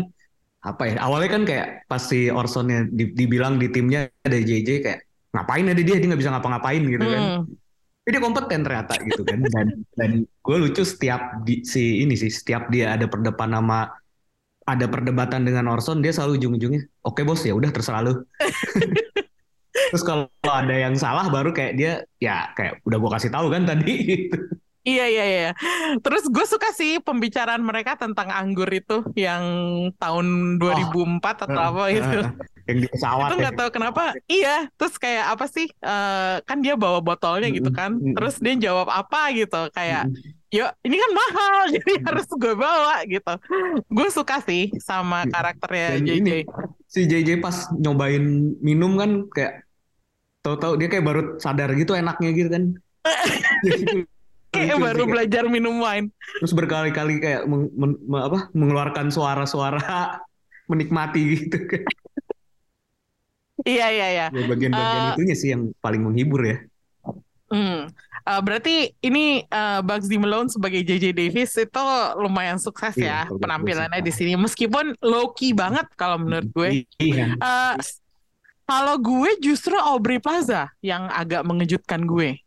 apa 0.66 0.84
ya 0.90 0.96
awalnya 1.06 1.30
kan 1.36 1.44
kayak 1.50 1.68
pas 1.90 2.02
si 2.12 2.30
Orsonnya 2.34 2.88
di- 2.90 3.14
dibilang 3.20 3.54
di 3.62 3.68
timnya 3.76 4.10
ada 4.28 4.38
JJ 4.40 4.70
kayak 4.86 5.00
ngapain 5.34 5.66
ada 5.70 5.82
dia 5.88 5.96
dia 6.00 6.08
nggak 6.10 6.22
bisa 6.22 6.34
ngapa-ngapain 6.34 6.84
gitu 6.94 7.08
kan 7.16 7.24
Hmm. 7.34 7.63
Dia 8.04 8.20
kompeten 8.20 8.68
ternyata 8.68 9.00
gitu 9.00 9.24
kan 9.24 9.40
dan 9.48 9.68
dan 9.96 10.12
gue 10.28 10.58
lucu 10.60 10.84
setiap 10.84 11.40
di, 11.48 11.64
si 11.64 12.04
ini 12.04 12.20
sih 12.20 12.28
setiap 12.28 12.68
dia 12.68 13.00
ada 13.00 13.08
perdepan 13.08 13.56
nama 13.56 13.88
ada 14.68 14.86
perdebatan 14.92 15.48
dengan 15.48 15.72
Orson 15.72 16.04
dia 16.04 16.12
selalu 16.12 16.40
ujung-ujungnya 16.40 16.84
oke 17.08 17.24
bos 17.24 17.44
ya 17.48 17.56
udah 17.56 17.72
terserah 17.72 18.04
lu 18.04 18.14
terus 19.92 20.04
kalau 20.04 20.28
ada 20.44 20.76
yang 20.76 21.00
salah 21.00 21.32
baru 21.32 21.56
kayak 21.56 21.74
dia 21.80 22.04
ya 22.20 22.52
kayak 22.60 22.84
udah 22.84 22.98
gue 23.00 23.12
kasih 23.16 23.32
tahu 23.32 23.48
kan 23.48 23.64
tadi 23.64 23.94
gitu. 24.04 24.38
Iya 24.84 25.06
iya 25.08 25.26
iya. 25.26 25.52
Terus 26.04 26.28
gue 26.28 26.44
suka 26.44 26.76
sih 26.76 27.00
pembicaraan 27.00 27.64
mereka 27.64 27.96
tentang 27.96 28.28
anggur 28.28 28.68
itu 28.68 29.00
yang 29.16 29.44
tahun 29.96 30.60
2004 30.60 31.24
atau 31.48 31.62
apa 31.64 31.84
gitu. 31.96 32.20
yang 32.64 32.80
di 32.80 32.88
pesawat 32.88 33.28
itu 33.28 33.36
ya. 33.36 33.42
nggak 33.48 33.56
tahu 33.60 33.70
kenapa. 33.72 34.04
Iya 34.28 34.68
terus 34.76 34.96
kayak 35.00 35.36
apa 35.36 35.46
sih 35.48 35.68
eh, 35.72 36.36
kan 36.44 36.60
dia 36.60 36.76
bawa 36.76 37.00
botolnya 37.00 37.48
gitu 37.48 37.72
kan. 37.72 37.96
Terus 37.96 38.44
dia 38.44 38.60
jawab 38.60 38.92
apa 38.92 39.32
gitu 39.32 39.72
kayak 39.72 40.12
yuk 40.52 40.70
ini 40.86 40.96
kan 41.00 41.12
mahal 41.16 41.58
jadi 41.80 41.94
harus 42.04 42.28
gue 42.28 42.54
bawa 42.56 43.08
gitu. 43.08 43.34
Gue 43.88 44.08
suka 44.12 44.44
sih 44.44 44.68
sama 44.84 45.24
karakternya 45.32 45.96
Dan 45.96 46.04
JJ 46.04 46.20
ini, 46.20 46.40
si 46.92 47.08
JJ 47.08 47.40
pas 47.40 47.72
nyobain 47.80 48.52
minum 48.60 49.00
kan 49.00 49.32
kayak 49.32 49.64
tahu-tahu 50.44 50.76
dia 50.76 50.92
kayak 50.92 51.08
baru 51.08 51.22
sadar 51.40 51.72
gitu 51.72 51.96
enaknya 51.96 52.30
gitu 52.36 52.50
kan 52.52 52.64
kayak 54.54 54.78
lucu 54.78 54.86
baru 54.86 55.04
sih, 55.04 55.12
belajar 55.12 55.44
minum 55.50 55.76
wine. 55.82 56.08
Terus 56.40 56.54
berkali-kali 56.54 57.14
kayak 57.18 57.42
meng- 57.50 57.74
men- 57.74 58.02
me- 58.06 58.24
apa 58.24 58.40
mengeluarkan 58.54 59.10
suara-suara 59.10 60.22
menikmati 60.72 61.22
gitu 61.36 61.58
kan. 61.66 61.84
Iya 63.64 63.88
iya 63.90 64.08
iya. 64.10 64.28
Ya, 64.30 64.44
bagian-bagian 64.50 65.02
Eh, 65.04 65.12
itunya 65.16 65.36
sih 65.38 65.50
yang 65.54 65.72
paling 65.80 66.02
menghibur 66.02 66.42
ya. 66.44 66.58
Hmm. 67.54 67.86
Eh, 68.24 68.42
berarti 68.42 68.76
ini 69.00 69.46
eh, 69.46 69.80
Bugsy 69.82 70.18
Malone 70.18 70.50
sebagai 70.50 70.82
JJ 70.82 71.14
Davis 71.14 71.54
itu 71.54 71.84
lumayan 72.18 72.58
sukses 72.58 72.98
ya 72.98 73.28
Iya, 73.28 73.30
gue 73.30 73.40
penampilannya 73.40 74.02
di 74.02 74.10
sini. 74.10 74.34
Meskipun 74.36 74.98
low 75.06 75.32
key 75.32 75.54
banget 75.54 75.86
kalau 75.94 76.18
menurut 76.18 76.50
gue. 76.50 76.70
Iya. 76.98 77.38
Eh, 77.38 77.76
kalau 78.64 78.96
gue 78.98 79.38
justru 79.38 79.76
Aubrey 79.76 80.18
Plaza 80.18 80.72
yang 80.82 81.06
agak 81.08 81.46
mengejutkan 81.46 82.04
gue. 82.04 82.42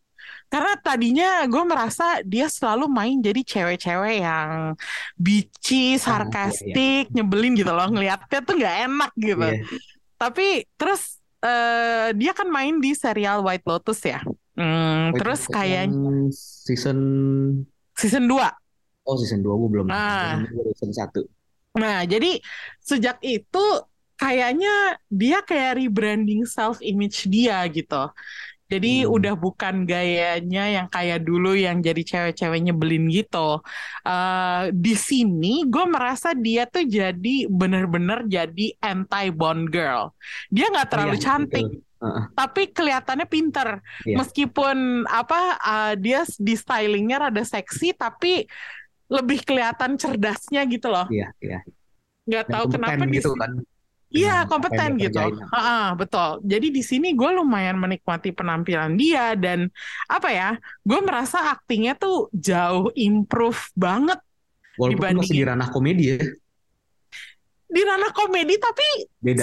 Karena 0.46 0.72
tadinya 0.78 1.42
gue 1.44 1.62
merasa 1.66 2.22
dia 2.22 2.46
selalu 2.46 2.86
main 2.86 3.18
jadi 3.18 3.42
cewek-cewek 3.42 4.22
yang 4.22 4.78
bitchy, 5.18 5.98
sarkastik, 5.98 7.10
nyebelin 7.10 7.58
gitu 7.58 7.70
loh. 7.70 7.90
Ngeliatnya 7.90 8.40
tuh 8.40 8.54
nggak 8.54 8.76
enak 8.86 9.12
gitu. 9.18 9.42
Iya. 9.42 9.60
Tapi 10.16 10.46
terus 10.78 11.18
eh, 11.42 12.14
dia 12.16 12.32
kan 12.32 12.48
main 12.48 12.78
di 12.78 12.94
serial 12.94 13.42
White 13.42 13.66
Lotus 13.66 14.00
ya. 14.00 14.22
Hmm, 14.56 15.12
Oh, 15.12 15.20
terus 15.20 15.44
kayak 15.46 15.92
season 16.32 16.98
season 17.92 18.24
2. 18.24 18.40
oh 19.04 19.14
season 19.20 19.44
2 19.44 19.52
gue 19.52 19.70
belum 19.70 19.86
Ah. 19.92 20.40
Season 20.40 20.50
dua, 20.50 20.62
season 20.72 20.92
1 20.96 21.20
Nah, 21.76 22.08
jadi 22.08 22.40
sejak 22.80 23.20
itu 23.20 23.64
kayaknya 24.16 24.96
dia 25.12 25.44
kayak 25.44 25.76
rebranding 25.76 26.48
self 26.48 26.80
image 26.80 27.28
dia 27.28 27.60
gitu. 27.68 28.08
Jadi 28.66 29.06
Hmm. 29.06 29.14
udah 29.14 29.34
bukan 29.34 29.86
gayanya 29.86 30.64
yang 30.66 30.86
kayak 30.90 31.22
dulu 31.22 31.54
yang 31.54 31.78
jadi 31.78 32.02
cewek-cewek 32.02 32.66
nyebelin 32.66 33.06
gitu. 33.08 33.62
Eh, 34.02 34.62
di 34.74 34.94
sini 34.94 35.62
gue 35.64 35.86
merasa 35.86 36.34
dia 36.34 36.66
tuh 36.66 36.82
jadi 36.82 37.46
bener-bener 37.46 38.26
jadi 38.26 38.66
anti 38.82 39.30
Bond 39.30 39.70
girl. 39.70 40.10
Dia 40.50 40.66
nggak 40.70 40.88
terlalu 40.90 41.16
Iya, 41.16 41.22
cantik, 41.22 41.66
betul. 41.66 41.82
Heeh. 41.96 42.24
tapi 42.34 42.62
kelihatannya 42.70 43.26
pinter. 43.26 43.68
Iya. 44.02 44.16
Meskipun 44.20 44.76
apa 45.06 45.40
eh, 45.56 45.94
dia 45.96 46.20
di 46.26 46.54
stylingnya 46.54 47.30
rada 47.30 47.46
seksi, 47.46 47.94
tapi 47.94 48.44
lebih 49.06 49.46
kelihatan 49.46 49.94
cerdasnya 49.94 50.66
gitu 50.66 50.90
loh. 50.90 51.06
iya 51.08 51.30
iya 51.38 51.62
Dan 52.26 52.42
tahu 52.50 52.66
kompeten 52.74 53.06
kenapa 53.06 53.14
gitu 53.14 53.30
kan 53.38 53.50
Iya 54.16 54.36
kompeten 54.48 54.90
gitu. 54.96 55.18
Ha-ha, 55.52 55.92
betul. 55.94 56.40
Jadi 56.42 56.72
di 56.72 56.82
sini 56.82 57.12
gue 57.12 57.30
lumayan 57.36 57.76
menikmati 57.76 58.32
penampilan 58.32 58.96
dia 58.96 59.36
dan 59.36 59.68
apa 60.08 60.28
ya? 60.32 60.50
Gue 60.82 61.00
merasa 61.04 61.52
aktingnya 61.52 61.94
tuh 61.94 62.32
jauh 62.32 62.88
improve 62.96 63.60
banget 63.76 64.16
walaupun 64.80 65.20
masih 65.20 65.36
di 65.36 65.44
ranah 65.44 65.68
komedi 65.68 66.04
ya 66.16 66.18
di 67.66 67.82
ranah 67.82 68.14
komedi, 68.14 68.54
tapi 68.62 68.86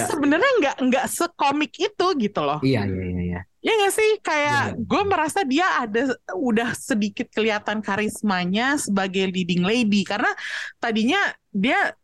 sebenarnya 0.08 0.50
nggak 0.56 0.76
nggak 0.88 1.06
sekomik 1.12 1.76
itu 1.76 2.06
gitu 2.16 2.40
loh. 2.40 2.56
iya 2.64 2.88
iya 2.88 3.04
iya 3.04 3.20
iya 3.20 3.40
Ya 3.64 3.72
nggak 3.80 3.94
sih? 3.96 4.10
Kayak 4.20 4.76
Iya. 4.76 4.80
gue 4.80 5.02
merasa 5.08 5.40
dia 5.44 5.64
ada 5.80 6.12
udah 6.36 6.76
sedikit 6.76 7.28
kelihatan 7.32 7.80
karismanya 7.80 8.76
sebagai 8.76 9.28
leading 9.28 9.64
lady 9.64 10.04
karena 10.04 10.28
tadinya 10.76 11.20
dia 11.48 11.96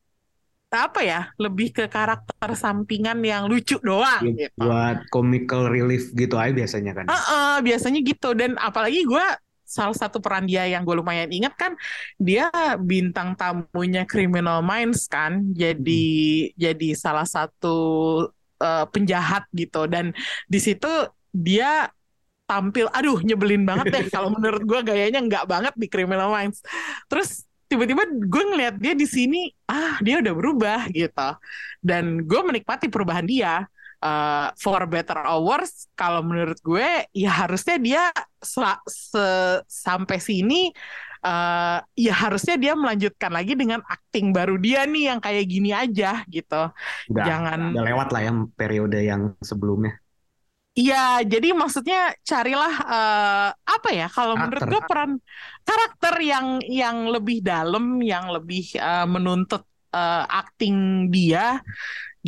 apa 0.71 1.03
ya 1.03 1.21
lebih 1.35 1.75
ke 1.75 1.85
karakter 1.91 2.55
sampingan 2.55 3.19
yang 3.27 3.51
lucu 3.51 3.77
doang 3.83 4.23
Ya, 4.23 4.47
gitu. 4.47 4.55
buat 4.63 4.97
comical 5.11 5.67
relief 5.67 6.15
gitu 6.15 6.39
aja 6.39 6.55
biasanya 6.55 6.93
kan. 6.95 7.07
Heeh, 7.11 7.55
biasanya 7.67 8.01
gitu. 8.07 8.31
Dan 8.39 8.55
apalagi 8.55 9.03
gue 9.03 9.25
salah 9.67 9.95
satu 9.95 10.19
peran 10.23 10.47
dia 10.51 10.67
yang 10.67 10.83
gue 10.83 10.95
lumayan 10.99 11.31
ingat 11.31 11.55
kan 11.55 11.79
dia 12.19 12.51
bintang 12.83 13.39
tamunya 13.39 14.03
Criminal 14.03 14.67
Minds 14.67 15.07
kan 15.07 15.47
jadi 15.55 16.03
jadi 16.59 16.89
salah 16.99 17.27
satu 17.27 17.77
eh, 18.63 18.85
penjahat 18.95 19.47
gitu. 19.51 19.91
Dan 19.91 20.15
di 20.47 20.59
situ 20.63 20.87
dia 21.31 21.91
tampil 22.51 22.91
aduh 22.91 23.23
nyebelin 23.23 23.63
banget 23.63 23.87
deh 23.95 24.05
kalau 24.15 24.29
menurut 24.35 24.63
gue 24.67 24.81
gayanya 24.83 25.21
nggak 25.23 25.45
banget 25.51 25.75
di 25.79 25.87
Criminal 25.91 26.31
Minds. 26.35 26.63
Terus 27.11 27.47
tiba-tiba 27.71 28.03
gue 28.11 28.45
ngeliat 28.51 28.75
dia 28.83 28.99
di 28.99 29.07
sini 29.07 29.47
ah 29.71 30.03
dia 30.03 30.19
udah 30.19 30.35
berubah 30.35 30.81
gitu. 30.91 31.29
Dan 31.79 32.27
gue 32.27 32.41
menikmati 32.43 32.91
perubahan 32.91 33.25
dia. 33.25 33.71
Uh, 34.01 34.49
for 34.57 34.81
better 34.89 35.21
or 35.29 35.45
worse 35.45 35.85
kalau 35.93 36.25
menurut 36.25 36.57
gue 36.65 37.05
ya 37.13 37.45
harusnya 37.45 37.77
dia 37.77 38.09
sel- 38.41 38.81
se- 38.89 39.61
sampai 39.69 40.17
sini 40.17 40.73
uh, 41.21 41.85
ya 41.93 42.15
harusnya 42.17 42.57
dia 42.57 42.73
melanjutkan 42.73 43.29
lagi 43.29 43.53
dengan 43.53 43.85
acting 43.85 44.33
baru 44.33 44.57
dia 44.57 44.89
nih 44.89 45.13
yang 45.13 45.21
kayak 45.21 45.45
gini 45.45 45.71
aja 45.77 46.25
gitu. 46.33 46.73
Udah 47.13 47.25
jangan 47.29 47.77
udah 47.77 47.85
lewat 47.93 48.09
lah 48.09 48.21
ya 48.25 48.33
periode 48.57 48.99
yang 49.05 49.37
sebelumnya 49.45 50.01
Iya, 50.79 51.27
jadi 51.33 51.49
maksudnya 51.61 52.15
carilah 52.31 52.73
eh, 52.95 53.49
apa 53.75 53.89
ya? 53.99 54.07
Kalau 54.15 54.35
menurut 54.39 54.65
gue 54.71 54.81
peran 54.89 55.11
karakter 55.67 56.15
yang 56.23 56.47
yang 56.81 56.97
lebih 57.11 57.43
dalam, 57.43 57.99
yang 58.01 58.31
lebih 58.35 58.63
eh, 58.79 59.07
menuntut 59.11 59.63
eh, 59.93 60.25
acting 60.41 60.77
dia 61.15 61.59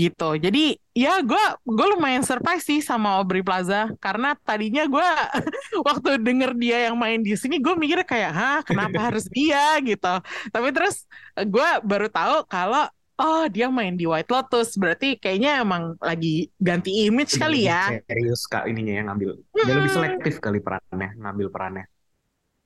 gitu. 0.01 0.25
Jadi 0.45 0.59
ya 0.97 1.21
gue 1.23 1.43
gue 1.77 1.87
lumayan 1.97 2.25
surprise 2.25 2.65
sih 2.69 2.81
sama 2.81 3.09
Aubrey 3.21 3.45
Plaza 3.47 3.89
karena 4.05 4.35
tadinya 4.49 4.83
gue 4.89 5.09
waktu 5.89 6.11
denger 6.27 6.51
dia 6.63 6.77
yang 6.91 6.97
main 7.03 7.21
di 7.27 7.33
sini 7.37 7.57
gue 7.65 7.75
mikirnya 7.77 8.07
kayak 8.09 8.33
hah 8.39 8.59
kenapa 8.69 8.99
harus 9.13 9.25
dia 9.31 9.79
gitu. 9.85 10.09
Tapi 10.55 10.69
terus 10.77 11.07
gue 11.39 11.69
baru 11.85 12.09
tahu 12.11 12.35
kalau 12.51 12.85
oh 13.21 13.45
dia 13.49 13.67
main 13.69 13.95
di 13.97 14.05
White 14.09 14.31
Lotus 14.33 14.75
berarti 14.79 15.17
kayaknya 15.21 15.61
emang 15.65 15.95
lagi 16.01 16.49
ganti 16.61 17.07
image 17.07 17.37
kali 17.37 17.69
ya. 17.69 17.93
serius 18.09 18.45
kak 18.49 18.65
ininya 18.71 18.93
yang 18.99 19.07
ngambil 19.13 19.31
udah 19.55 19.75
lebih 19.77 19.91
Hmm. 19.93 19.97
selektif 20.01 20.35
kali 20.41 20.59
perannya 20.61 21.09
ngambil 21.19 21.49
perannya 21.53 21.85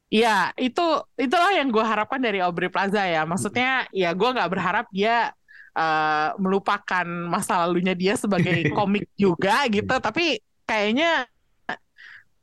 Iya, 0.07 0.55
itu 0.55 0.81
itulah 1.19 1.51
yang 1.51 1.67
gue 1.75 1.83
harapkan 1.83 2.23
dari 2.23 2.39
Aubrey 2.39 2.71
Plaza 2.71 3.03
ya. 3.03 3.27
Maksudnya 3.27 3.91
ya 3.91 4.15
gue 4.15 4.29
nggak 4.31 4.51
berharap 4.55 4.87
dia 4.95 5.35
eh, 5.77 6.29
melupakan 6.39 7.07
masa 7.27 7.67
lalunya 7.67 7.91
dia 7.99 8.15
sebagai 8.15 8.71
komik 8.77 9.11
juga 9.19 9.67
gitu. 9.67 9.91
Tapi 9.99 10.39
kayaknya 10.63 11.27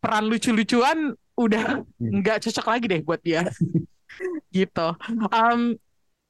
peran 0.04 0.28
lucu-lucuan 0.28 1.16
udah 1.34 1.82
Hmm. 1.98 2.20
nggak 2.20 2.44
cocok 2.46 2.66
lagi 2.68 2.86
deh 2.92 3.02
buat 3.02 3.22
dia. 3.24 3.48
gitu. 4.56 4.88
Itu 5.00 5.40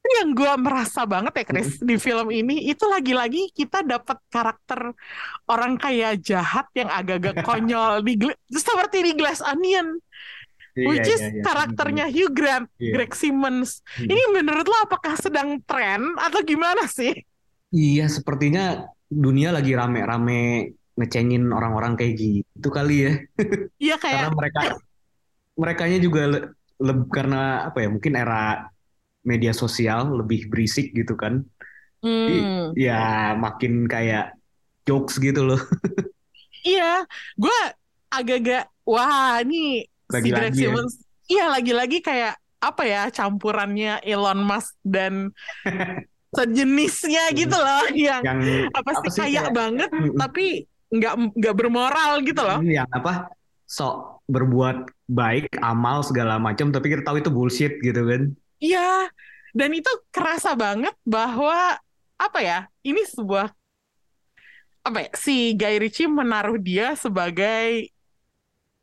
yang 0.04 0.36
gue 0.36 0.52
merasa 0.60 1.08
banget 1.08 1.32
ya 1.32 1.44
Chris 1.48 1.80
di 1.80 1.96
film 1.96 2.28
ini 2.28 2.68
itu 2.68 2.84
lagi-lagi 2.84 3.48
kita 3.56 3.80
dapat 3.80 4.20
karakter 4.28 4.92
orang 5.48 5.80
kaya 5.80 6.12
jahat 6.20 6.68
yang 6.76 6.92
agak-agak 6.92 7.40
konyol 7.48 8.04
di 8.04 8.20
seperti 8.52 9.00
di 9.00 9.12
Glass 9.16 9.40
Onion 9.40 9.96
which 10.74 11.06
Iya, 11.06 11.14
is 11.14 11.22
iya, 11.22 11.30
iya. 11.30 11.42
karakternya 11.46 12.06
Hugh 12.10 12.34
Grant, 12.34 12.66
Iya. 12.82 12.98
Greg 12.98 13.14
Simmons. 13.14 13.78
Hmm. 13.94 14.10
Ini 14.10 14.22
menurut 14.34 14.66
lo 14.66 14.74
apakah 14.82 15.14
sedang 15.14 15.62
tren 15.62 16.02
atau 16.18 16.42
gimana 16.42 16.90
sih? 16.90 17.14
Iya, 17.70 18.10
sepertinya 18.10 18.82
dunia 19.06 19.54
lagi 19.54 19.70
rame-rame 19.70 20.74
ngecengin 20.98 21.46
orang-orang 21.54 21.94
kayak 21.94 22.14
gitu 22.18 22.68
kali 22.74 23.06
ya. 23.06 23.12
Iya 23.78 23.96
Karena 24.02 24.26
kayak 24.26 24.34
mereka 24.34 24.60
merekanya 25.54 25.98
juga 26.02 26.20
le- 26.26 26.46
le- 26.82 27.06
karena 27.06 27.70
apa 27.70 27.78
ya? 27.78 27.88
Mungkin 27.94 28.12
era 28.18 28.66
media 29.24 29.50
sosial 29.50 30.14
lebih 30.14 30.46
berisik 30.46 30.92
gitu 30.92 31.16
kan. 31.16 31.42
Jadi, 31.98 32.36
hmm, 32.36 32.64
ya 32.76 33.32
makin 33.34 33.88
kayak 33.88 34.36
jokes 34.84 35.16
gitu 35.16 35.40
loh. 35.42 35.60
iya, 36.62 37.08
gue 37.34 37.58
agak-agak 38.08 38.68
wah 38.84 39.40
ini 39.40 39.88
si 40.12 40.28
Greg 40.28 40.52
ya. 40.52 40.68
Simmons, 40.68 41.00
iya 41.26 41.48
lagi-lagi 41.48 41.98
kayak 41.98 42.36
apa 42.60 42.82
ya 42.84 43.02
campurannya 43.08 44.00
Elon 44.00 44.40
Musk 44.40 44.76
dan 44.84 45.32
sejenisnya 46.36 47.30
gitu 47.32 47.54
loh 47.54 47.84
yang 47.92 48.20
Yang 48.20 48.68
apa 48.72 48.90
sih 49.00 49.10
sih, 49.10 49.20
kaya 49.20 49.32
kayak- 49.48 49.54
banget 49.54 49.90
Mm-mm. 49.90 50.18
tapi 50.18 50.68
nggak 50.90 51.14
nggak 51.34 51.54
bermoral 51.56 52.20
gitu 52.22 52.42
loh. 52.44 52.60
yang 52.62 52.86
apa? 52.90 53.32
Sok 53.64 54.20
berbuat 54.24 54.88
baik, 55.04 55.56
amal 55.58 56.00
segala 56.00 56.36
macam, 56.36 56.68
tapi 56.68 56.92
kita 56.92 57.02
tahu 57.02 57.20
itu 57.20 57.28
bullshit 57.28 57.72
gitu 57.80 58.04
kan. 58.04 58.22
Iya, 58.64 58.80
dan 59.58 59.70
itu 59.78 59.90
kerasa 60.14 60.50
banget 60.62 60.94
bahwa 61.04 61.76
apa 62.24 62.38
ya? 62.48 62.58
Ini 62.88 63.00
sebuah 63.14 63.46
apa 64.84 64.98
ya? 65.04 65.10
Si 65.16 65.56
Guy 65.56 65.74
Ritchie 65.80 66.08
menaruh 66.08 66.56
dia 66.60 66.92
sebagai 66.96 67.88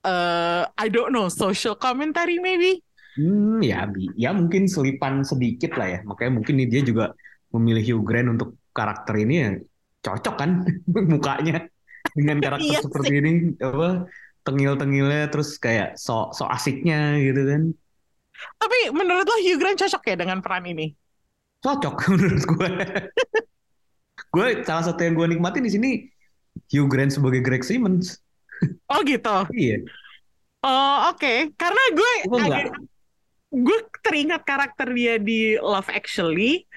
eh 0.05 0.63
I 0.77 0.87
don't 0.89 1.11
know, 1.13 1.29
social 1.29 1.75
commentary 1.77 2.37
maybe. 2.41 2.81
Hmm, 3.17 3.59
ya, 3.59 3.91
ya 4.15 4.29
mungkin 4.31 4.71
selipan 4.71 5.13
sedikit 5.27 5.75
lah 5.79 5.87
ya. 5.93 5.99
Makanya 6.07 6.31
mungkin 6.39 6.55
dia 6.71 6.81
juga 6.89 7.03
memilih 7.51 7.83
Hugh 7.99 8.03
Grant 8.07 8.27
untuk 8.39 8.49
karakter 8.71 9.15
ini 9.19 9.33
ya 9.43 9.49
cocok 10.01 10.35
kan 10.39 10.49
mukanya 11.13 11.67
dengan 12.15 12.37
karakter 12.39 12.71
Iya 12.71 12.79
seperti 12.79 13.11
ini 13.19 13.29
apa 13.59 14.07
tengil-tengilnya 14.47 15.29
terus 15.29 15.49
kayak 15.59 15.99
so 15.99 16.31
so 16.37 16.43
asiknya 16.55 17.19
gitu 17.19 17.41
kan. 17.51 17.61
Tapi 18.59 18.93
menurut 18.93 19.25
lo 19.25 19.37
Hugh 19.41 19.57
Grant 19.57 19.77
cocok 19.79 20.03
ya 20.11 20.15
dengan 20.17 20.39
peran 20.39 20.65
ini? 20.65 20.93
Cocok 21.61 21.95
menurut 22.13 22.43
gue. 22.45 22.69
gue 24.31 24.47
salah 24.63 24.85
satu 24.85 25.01
yang 25.03 25.13
gue 25.17 25.27
nikmatin 25.37 25.63
di 25.65 25.71
sini 25.71 25.89
Hugh 26.71 26.87
Grant 26.87 27.13
sebagai 27.13 27.41
Greg 27.43 27.61
Simmons. 27.65 28.21
Oh 28.89 29.01
gitu. 29.01 29.37
Iya. 29.53 29.81
Oh 30.61 31.09
oke, 31.09 31.57
karena 31.57 31.83
gue 31.89 32.11
agak 32.37 32.65
gue 33.51 33.79
teringat 34.05 34.41
karakter 34.45 34.87
dia 34.93 35.17
di 35.17 35.57
Love 35.57 35.89
Actually. 35.89 36.69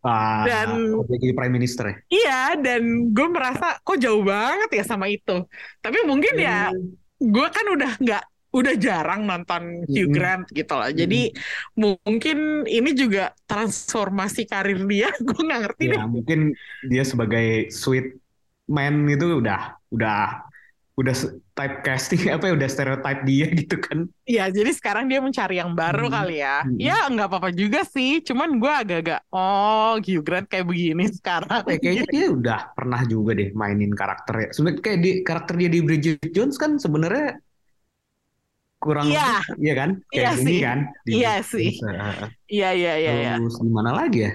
Ah, 0.00 0.48
Dan- 0.48 0.96
jadi 1.12 1.36
Prime 1.36 1.52
Minister 1.52 1.84
ya. 1.84 1.96
Iya, 2.08 2.40
dan 2.56 3.12
gue 3.12 3.28
merasa 3.28 3.76
kok 3.84 4.00
jauh 4.00 4.24
banget 4.24 4.80
ya 4.80 4.84
sama 4.88 5.12
itu. 5.12 5.44
Tapi 5.84 6.00
mungkin 6.08 6.40
ya 6.40 6.72
gue 7.20 7.46
kan 7.52 7.66
udah 7.68 8.00
nggak 8.00 8.24
udah 8.50 8.74
jarang 8.78 9.20
nonton 9.30 9.62
Hugh 9.94 10.10
Mm-mm. 10.10 10.14
Grant 10.14 10.46
gitu 10.50 10.72
loh. 10.78 10.90
Jadi 10.90 11.30
mungkin 11.78 12.36
ini 12.66 12.90
juga 12.96 13.32
transformasi 13.48 14.40
karir 14.50 14.78
dia. 14.90 15.08
Gue 15.26 15.40
nggak 15.46 15.60
ngerti 15.66 15.84
deh. 15.94 16.02
Ya 16.02 16.04
mungkin 16.04 16.52
dia 16.84 17.02
sebagai 17.08 17.72
sweet 17.72 18.20
man 18.68 19.08
itu 19.08 19.40
udah 19.40 19.80
udah 19.94 20.16
udah 21.00 21.14
se- 21.16 21.36
typecasting 21.56 22.22
apa 22.34 22.44
ya 22.50 22.54
udah 22.58 22.70
stereotype 22.70 23.22
dia 23.28 23.46
gitu 23.60 23.76
kan. 23.86 23.98
Ya, 24.30 24.46
jadi 24.46 24.70
sekarang 24.70 25.10
dia 25.10 25.18
mencari 25.18 25.58
yang 25.58 25.74
baru 25.74 26.06
Hmm. 26.06 26.14
kali 26.14 26.38
ya. 26.38 26.62
Hmm. 26.62 26.78
Ya 26.78 26.94
nggak 27.10 27.26
apa-apa 27.26 27.50
juga 27.50 27.82
sih. 27.82 28.22
Cuman 28.22 28.48
gue 28.62 28.70
agak-agak 28.70 29.20
oh 29.34 29.98
Hugh 29.98 30.22
Grant 30.22 30.46
kayak 30.46 30.66
begini 30.70 31.04
sekarang. 31.18 31.66
Eh, 31.70 31.78
kayaknya 31.82 32.04
dia 32.14 32.24
udah 32.36 32.58
pernah 32.76 33.00
juga 33.12 33.30
deh 33.38 33.48
mainin 33.60 33.92
karakter. 34.00 34.32
Sebenarnya 34.54 34.80
kayak 34.86 35.00
di 35.04 35.10
karakter 35.28 35.54
dia 35.60 35.68
di 35.74 35.80
Bridget 35.86 36.18
Jones 36.34 36.56
kan 36.62 36.72
sebenarnya 36.84 37.26
kurang 38.80 39.12
Iya. 39.12 39.44
iya 39.60 39.74
kan? 39.76 39.90
Kayak 40.08 40.24
Iya 40.24 40.30
ini 40.40 40.48
sih. 40.48 40.58
kan. 40.64 40.78
di 41.04 41.10
Iya 41.20 41.34
sih. 41.44 41.68
Iya 42.48 42.70
iya 42.72 42.92
iya. 42.96 43.12
iya. 43.12 43.32
Terus 43.36 43.60
di 43.60 43.70
mana 43.70 43.92
lagi 43.92 44.24
ya? 44.24 44.32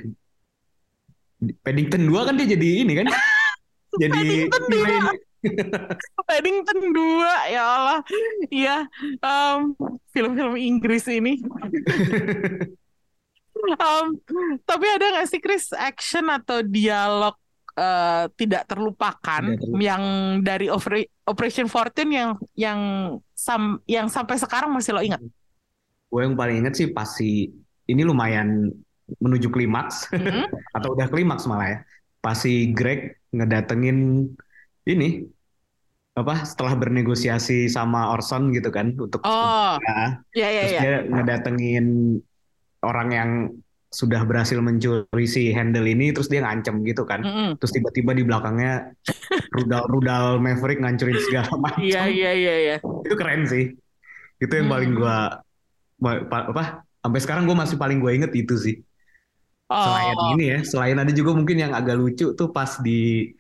Di 1.42 1.52
Paddington 1.60 2.04
2 2.06 2.28
kan 2.30 2.34
dia 2.38 2.48
jadi 2.48 2.68
ini 2.86 2.94
kan? 3.02 3.08
jadi 4.02 4.14
Paddington 4.14 4.64
2. 4.70 4.72
villain. 4.72 5.04
Paddington 6.30 6.80
2 6.90 7.54
ya 7.54 7.64
Allah. 7.66 8.00
Iya, 8.50 8.78
em, 9.20 9.60
film-film 10.10 10.56
Inggris 10.56 11.06
ini. 11.06 11.42
Em, 13.66 14.06
tapi 14.68 14.86
ada 14.86 15.06
nggak 15.16 15.28
sih 15.32 15.40
Chris 15.40 15.72
action 15.74 16.28
atau 16.28 16.60
dialog 16.62 17.34
eh, 17.76 18.26
tidak 18.40 18.64
terlupakan 18.68 19.44
yang 19.80 20.04
dari 20.42 20.68
Opera- 20.72 21.08
Operation 21.28 21.68
Fortune 21.68 22.12
yang 22.12 22.30
yang 22.56 22.80
sam 23.36 23.80
yang 23.86 24.08
sampai 24.08 24.40
sekarang 24.40 24.72
masih 24.72 24.96
lo 24.96 25.04
ingat? 25.04 25.22
Gue 26.10 26.22
yang 26.24 26.36
paling 26.40 26.64
inget 26.64 26.74
sih 26.80 26.88
pasti 26.92 27.52
ini 27.86 28.02
lumayan 28.02 28.72
menuju 29.22 29.52
klimaks 29.54 30.10
Hmm? 30.10 30.48
atau 30.78 30.96
udah 30.96 31.08
klimaks 31.12 31.46
malah 31.46 31.68
ya. 31.70 31.80
Pas 32.24 32.34
si 32.40 32.74
Greg 32.74 33.22
ngedatengin 33.36 34.32
ini 34.88 35.28
apa 36.16 36.48
setelah 36.48 36.80
bernegosiasi 36.80 37.68
sama 37.68 38.16
Orson 38.16 38.56
gitu 38.56 38.72
kan 38.72 38.96
untuk 38.96 39.20
Oh, 39.28 39.76
ya, 39.84 40.16
ya 40.32 40.48
ya 40.48 40.62
terus 40.64 40.74
ya. 40.74 40.82
dia 40.82 40.96
ngedatengin 41.12 41.86
orang 42.80 43.10
yang 43.12 43.30
sudah 43.96 44.28
berhasil 44.28 44.60
mencuri 44.60 45.24
si 45.26 45.56
handle 45.56 45.88
ini 45.88 46.12
terus 46.12 46.28
dia 46.28 46.44
ngancem 46.44 46.84
gitu 46.84 47.08
kan. 47.08 47.24
Mm-mm. 47.24 47.50
Terus 47.56 47.72
tiba-tiba 47.72 48.12
di 48.12 48.28
belakangnya 48.28 48.92
rudal-rudal 49.56 50.44
Maverick 50.44 50.84
ngancurin 50.84 51.16
segala 51.24 51.48
macam. 51.64 51.80
Iya 51.80 52.04
iya 52.12 52.32
iya 52.36 52.56
iya. 52.60 52.76
Itu 52.84 53.16
keren 53.16 53.48
sih. 53.48 53.72
Itu 54.44 54.52
yang 54.52 54.68
paling 54.68 54.92
Hmm. 54.92 55.00
gua 55.00 55.18
apa 56.28 56.84
sampai 57.00 57.20
sekarang 57.24 57.48
gue 57.48 57.56
masih 57.56 57.80
paling 57.80 58.04
gue 58.04 58.12
inget 58.12 58.32
itu 58.36 58.56
sih. 58.60 58.76
Selain 59.66 60.14
Oh, 60.14 60.36
ini 60.38 60.46
ya, 60.54 60.60
selain 60.62 61.00
ada 61.00 61.10
juga 61.10 61.34
mungkin 61.34 61.58
yang 61.58 61.74
agak 61.74 61.98
lucu 61.98 62.36
tuh 62.38 62.54
pas 62.54 62.78
di 62.84 63.34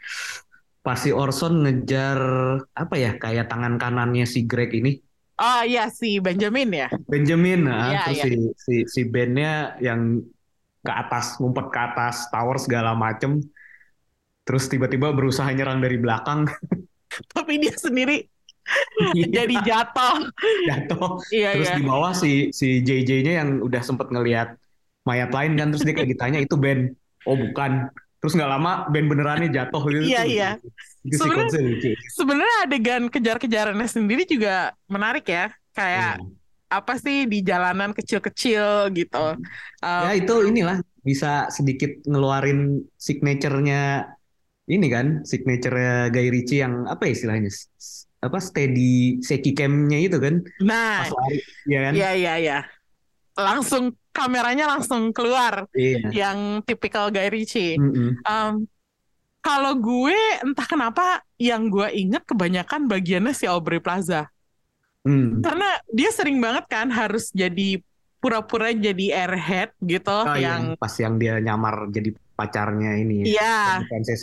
pas 0.82 0.98
si 0.98 1.14
Orson 1.14 1.66
ngejar 1.66 2.18
apa 2.74 2.96
ya 2.96 3.18
kayak 3.18 3.50
tangan 3.50 3.78
kanannya 3.78 4.26
si 4.26 4.46
Greg 4.46 4.70
ini 4.74 5.02
oh 5.36 5.62
iya 5.66 5.90
si 5.90 6.18
Benjamin 6.18 6.70
ya. 6.72 6.88
Benjamin, 7.10 7.66
nah, 7.68 7.90
Iya, 7.92 8.00
terus 8.08 8.18
iya. 8.18 8.26
si 8.26 8.34
si 8.56 8.76
si 8.88 9.02
bandnya 9.06 9.76
yang 9.82 10.22
ke 10.86 10.94
atas 10.94 11.42
ngumpet 11.42 11.74
ke 11.74 11.80
atas 11.82 12.30
tower 12.30 12.56
segala 12.56 12.94
macem, 12.94 13.42
terus 14.44 14.70
tiba-tiba 14.70 15.10
berusaha 15.10 15.50
nyerang 15.50 15.82
dari 15.82 15.98
belakang, 15.98 16.46
Tapi 17.34 17.58
dia 17.58 17.74
sendiri 17.74 18.30
jadi 19.14 19.56
jatuh. 19.62 20.30
jatuh, 20.66 21.22
Iya 21.30 21.50
terus 21.54 21.70
iya. 21.70 21.78
di 21.78 21.84
bawah 21.84 22.12
si 22.14 22.32
si 22.50 22.82
JJ-nya 22.82 23.34
yang 23.42 23.50
udah 23.62 23.82
sempet 23.82 24.10
ngelihat 24.10 24.58
mayat 25.04 25.30
lain 25.30 25.54
kan, 25.54 25.70
terus 25.70 25.82
dia 25.82 25.94
kayak 25.94 26.10
ditanya 26.12 26.40
itu 26.40 26.54
band, 26.54 26.94
oh 27.26 27.38
bukan, 27.38 27.90
terus 28.18 28.34
nggak 28.34 28.50
lama 28.50 28.90
band 28.90 29.06
benerannya 29.06 29.50
jatuh 29.50 29.82
gitu, 29.86 30.02
Iya, 30.06 30.22
tuh. 30.22 30.30
iya. 30.30 30.50
itu 31.06 31.18
Sebenarnya- 32.10 32.62
adegan 32.66 33.04
kejar-kejarannya 33.10 33.86
sendiri 33.86 34.26
juga 34.26 34.74
menarik 34.90 35.26
ya. 35.26 35.54
Kayak 35.72 36.18
Iya. 36.18 36.45
Apa 36.80 37.00
sih 37.00 37.26
di 37.32 37.40
jalanan 37.42 37.92
kecil-kecil 37.96 38.92
gitu. 38.94 39.26
Ya 39.80 40.12
Um, 40.12 40.20
itu 40.20 40.36
inilah 40.50 40.78
bisa 41.06 41.48
sedikit 41.54 41.92
ngeluarin 42.10 42.82
signature-nya 42.98 44.10
ini 44.66 44.88
kan, 44.90 45.22
signature-nya 45.22 46.10
Guy 46.10 46.28
Ritchie 46.34 46.66
yang 46.66 46.90
apa 46.90 47.06
ya 47.06 47.12
istilahnya? 47.14 47.54
Apa 48.26 48.42
steady 48.42 49.22
shaky 49.22 49.54
cam-nya 49.54 50.02
itu 50.02 50.18
kan. 50.18 50.42
nah, 50.60 51.06
Pas 51.06 51.14
lari, 51.14 51.38
ya 51.70 51.80
kan? 51.86 51.94
iya 51.94 52.10
iya 52.18 52.34
iya. 52.42 52.58
Langsung 53.38 53.94
kameranya 54.10 54.66
langsung 54.66 55.12
keluar 55.12 55.68
Iya. 55.76 56.10
yang 56.10 56.40
tipikal 56.66 57.12
Guy 57.14 57.30
Ritchie. 57.30 57.78
Mm-mm. 57.78 58.18
Um, 58.26 58.66
kalau 59.46 59.78
gue 59.78 60.18
entah 60.42 60.66
kenapa 60.66 61.22
yang 61.38 61.70
gue 61.70 61.86
inget 61.94 62.26
kebanyakan 62.26 62.90
bagiannya 62.90 63.38
si 63.38 63.46
Aubrey 63.46 63.78
Plaza. 63.78 64.26
Hmm. 65.06 65.40
Karena 65.46 65.70
dia 65.94 66.10
sering 66.10 66.42
banget 66.42 66.66
kan 66.66 66.90
harus 66.90 67.30
jadi 67.30 67.80
pura-pura 68.18 68.74
jadi 68.74 69.22
airhead 69.26 69.70
gitu 69.86 70.10
Oh, 70.10 70.34
yang 70.34 70.74
iya. 70.74 70.82
pas 70.82 70.94
yang 70.98 71.22
dia 71.22 71.38
nyamar 71.38 71.94
jadi 71.94 72.10
pacarnya 72.34 72.98
ini 72.98 73.22
ya. 73.22 73.26
Iya, 73.38 73.58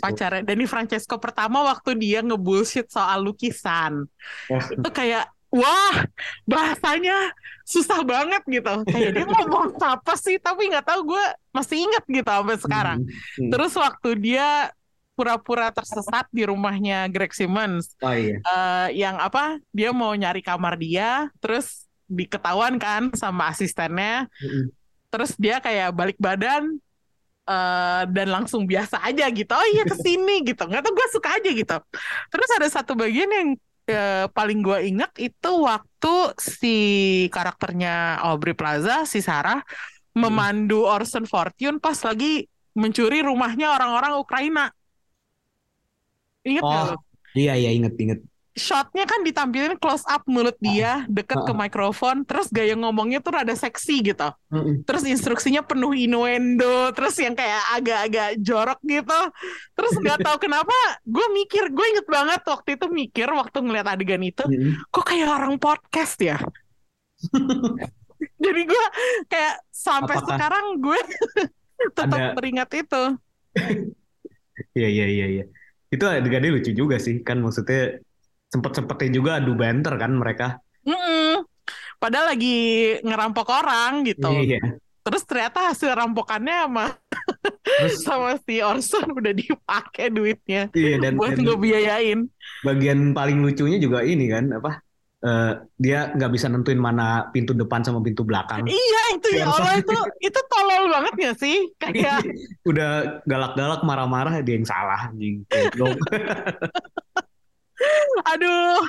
pacarnya 0.03 0.43
Danny 0.43 0.67
Francesco 0.67 1.15
pertama 1.17 1.63
waktu 1.65 1.95
dia 1.95 2.19
ngebullshit 2.19 2.91
soal 2.91 3.23
lukisan. 3.23 4.03
Oh. 4.51 4.59
Itu 4.59 4.89
kayak 4.91 5.31
wah, 5.53 5.95
bahasanya 6.43 7.31
susah 7.63 8.03
banget 8.03 8.43
gitu. 8.51 8.83
Kayak 8.91 9.11
dia 9.17 9.25
ngomong 9.25 9.79
apa 9.79 10.13
sih 10.19 10.35
tapi 10.35 10.67
nggak 10.67 10.83
tahu 10.83 11.15
gue 11.15 11.25
masih 11.55 11.87
inget 11.87 12.03
gitu 12.05 12.27
sampai 12.27 12.57
sekarang. 12.59 12.99
Hmm. 13.07 13.49
Terus 13.55 13.73
waktu 13.79 14.09
dia 14.19 14.69
pura-pura 15.13 15.69
tersesat 15.69 16.25
di 16.33 16.43
rumahnya 16.45 17.05
Greg 17.09 17.33
Simmons. 17.33 17.93
Oh 18.01 18.13
iya. 18.13 18.41
eh, 18.41 18.87
yang 18.97 19.21
apa? 19.21 19.61
Dia 19.69 19.93
mau 19.93 20.13
nyari 20.13 20.41
kamar 20.41 20.77
dia 20.77 21.29
terus 21.37 21.85
diketahuan 22.09 22.77
kan 22.81 23.13
sama 23.13 23.49
asistennya. 23.49 24.27
Mm-mm. 24.41 24.69
terus 25.13 25.37
dia 25.37 25.61
kayak 25.61 25.93
balik 25.93 26.17
badan 26.17 26.81
eh, 27.45 28.03
dan 28.09 28.27
langsung 28.33 28.65
biasa 28.65 28.97
aja 29.05 29.29
gitu. 29.29 29.53
Oh 29.53 29.67
iya 29.69 29.85
ke 29.85 29.93
sini 29.93 30.41
gitu. 30.41 30.65
Nggak 30.65 30.81
tau 30.81 30.93
gue 30.97 31.07
suka 31.13 31.29
aja 31.37 31.49
gitu. 31.53 31.77
Terus 32.33 32.49
ada 32.57 32.67
satu 32.73 32.97
bagian 32.97 33.29
yang 33.29 33.49
eh, 33.85 34.25
paling 34.33 34.65
gue 34.65 34.89
ingat 34.89 35.13
itu 35.21 35.51
waktu 35.61 36.13
si 36.41 36.75
karakternya 37.29 38.25
Aubrey 38.25 38.57
Plaza 38.57 39.05
si 39.05 39.21
Sarah 39.21 39.61
memandu 40.17 40.85
Orson 40.85 41.25
Fortune 41.29 41.77
pas 41.77 41.97
lagi 42.05 42.45
mencuri 42.73 43.21
rumahnya 43.21 43.69
orang-orang 43.69 44.17
Ukraina 44.17 44.73
Ingat 46.43 46.63
Oh. 46.63 46.95
Iya 47.33 47.57
iya 47.57 47.71
inget 47.71 47.95
inget. 47.97 48.19
shotnya 48.53 49.09
kan 49.09 49.25
ditampilin 49.25 49.81
close 49.81 50.05
up 50.05 50.21
mulut 50.29 50.53
dia 50.61 51.09
deket 51.09 51.41
ke 51.41 51.53
mikrofon 51.57 52.21
terus 52.21 52.53
gaya 52.53 52.77
ngomongnya 52.77 53.17
tuh 53.17 53.33
rada 53.33 53.57
seksi 53.57 54.13
gitu. 54.13 54.29
Terus 54.85 55.09
instruksinya 55.09 55.65
penuh 55.65 55.89
innuendo 55.97 56.93
terus 56.93 57.17
yang 57.17 57.33
kayak 57.33 57.65
agak-agak 57.73 58.29
jorok 58.37 58.77
gitu. 58.85 59.19
Terus 59.73 59.93
nggak 59.97 60.21
tahu 60.21 60.37
kenapa 60.45 60.75
gue 61.01 61.27
mikir 61.33 61.73
gue 61.73 61.85
inget 61.97 62.05
banget 62.05 62.45
waktu 62.45 62.77
itu 62.77 62.85
mikir 62.93 63.25
waktu 63.25 63.57
ngeliat 63.57 63.89
adegan 63.89 64.21
itu 64.21 64.45
kok 64.93 65.01
kayak 65.01 65.33
orang 65.33 65.57
podcast 65.57 66.21
ya? 66.21 66.37
Jadi 68.43 68.61
gue 68.69 68.85
kayak 69.27 69.65
sampai 69.73 70.13
Apakah 70.13 70.29
sekarang 70.29 70.65
gue 70.77 70.99
tetap 71.97 72.21
ada- 72.21 72.37
teringat 72.37 72.69
itu. 72.69 73.03
Iya 74.77 74.87
iya 74.93 75.05
iya 75.09 75.25
iya. 75.41 75.45
Itu 75.93 76.03
adegannya 76.09 76.49
lucu 76.57 76.71
juga 76.73 76.97
sih 76.97 77.21
kan 77.21 77.37
maksudnya 77.37 78.01
sempet-sempetnya 78.49 79.09
juga 79.17 79.31
adu 79.37 79.53
banter 79.53 79.93
kan 80.01 80.11
mereka. 80.13 80.47
Mm-mm. 80.83 81.47
padahal 82.01 82.35
lagi 82.35 82.57
ngerampok 83.07 83.47
orang 83.47 84.03
gitu 84.03 84.27
Iya. 84.27 84.59
Terus 85.03 85.23
ternyata 85.27 85.71
hasil 85.71 85.91
rampokannya 85.95 86.63
sama 86.63 86.85
Terus 87.79 87.95
sama 88.03 88.29
si 88.43 88.59
Orson 88.63 89.07
udah 89.15 89.33
dipakai 89.35 90.07
duitnya 90.11 90.71
iya 90.75 90.95
dan, 90.99 91.15
buat 91.19 91.35
dan 91.35 91.43
ngebiayain. 91.43 92.19
bagian 92.63 92.99
paling 93.11 93.39
lucunya 93.43 93.77
juga 93.79 94.03
ini 94.03 94.25
kan 94.31 94.45
apa? 94.55 94.79
Eh, 95.23 95.53
dia 95.79 96.11
nggak 96.11 96.31
bisa 96.35 96.51
nentuin 96.51 96.77
mana 96.77 97.31
pintu 97.31 97.55
depan 97.55 97.79
sama 97.81 98.03
pintu 98.03 98.27
belakang. 98.27 98.67
Iya 98.67 99.03
itu 99.15 99.27
ya. 99.39 99.47
Allah 99.47 99.79
itu 99.79 99.95
itu 100.19 100.39
tolol 100.51 100.91
banget 100.91 101.13
gak 101.15 101.37
sih? 101.39 101.57
Kayak 101.79 102.27
Udah 102.69 103.23
galak-galak 103.23 103.81
marah-marah 103.87 104.43
dia 104.43 104.59
yang 104.59 104.67
salah 104.67 105.07
anjing. 105.09 105.47
Aduh, 108.23 108.79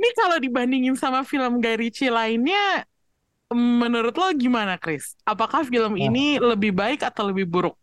ini 0.00 0.08
kalau 0.18 0.36
dibandingin 0.42 0.96
sama 0.98 1.22
film 1.22 1.62
Guy 1.62 1.78
Ritchie 1.78 2.10
lainnya, 2.10 2.82
menurut 3.54 4.14
lo 4.18 4.26
gimana, 4.34 4.74
Chris? 4.74 5.14
Apakah 5.22 5.62
film 5.62 5.94
Wah. 5.94 6.02
ini 6.02 6.42
lebih 6.42 6.74
baik 6.74 7.06
atau 7.06 7.30
lebih 7.30 7.46
buruk? 7.46 7.78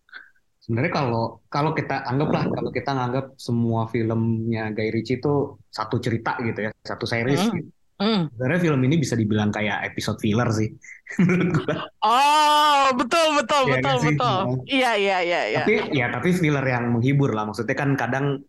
Sebenarnya 0.59 0.91
kalau 0.91 1.39
kalau 1.47 1.71
kita 1.71 2.03
anggaplah 2.03 2.51
kalau 2.51 2.75
kita 2.75 2.91
nganggap 2.91 3.25
semua 3.39 3.87
filmnya 3.87 4.67
Guy 4.75 4.91
Ritchie 4.91 5.23
itu 5.23 5.55
satu 5.71 6.03
cerita 6.03 6.35
gitu 6.43 6.67
ya, 6.67 6.71
satu 6.83 7.07
series. 7.07 7.39
Hmm. 7.47 7.55
gitu. 7.55 7.76
Hmm. 7.97 8.29
Sebenarnya 8.29 8.61
film 8.61 8.81
ini 8.85 8.95
bisa 9.01 9.17
dibilang 9.17 9.49
kayak 9.49 9.89
episode 9.89 10.21
filler 10.21 10.49
sih 10.53 10.69
menurut 11.21 11.49
gua. 11.57 11.75
Oh 12.05 12.93
betul 12.93 13.27
betul 13.41 13.61
Iya 13.65 13.73
betul 13.81 13.97
betul. 14.13 14.39
Iya 14.69 14.91
iya 14.95 15.17
iya 15.25 15.41
iya. 15.49 15.59
Tapi 15.65 15.73
ya 15.97 16.07
tapi 16.13 16.29
filler 16.37 16.65
yang 16.65 16.93
menghibur 16.93 17.33
lah. 17.33 17.49
Maksudnya 17.49 17.73
kan 17.73 17.97
kadang 17.97 18.45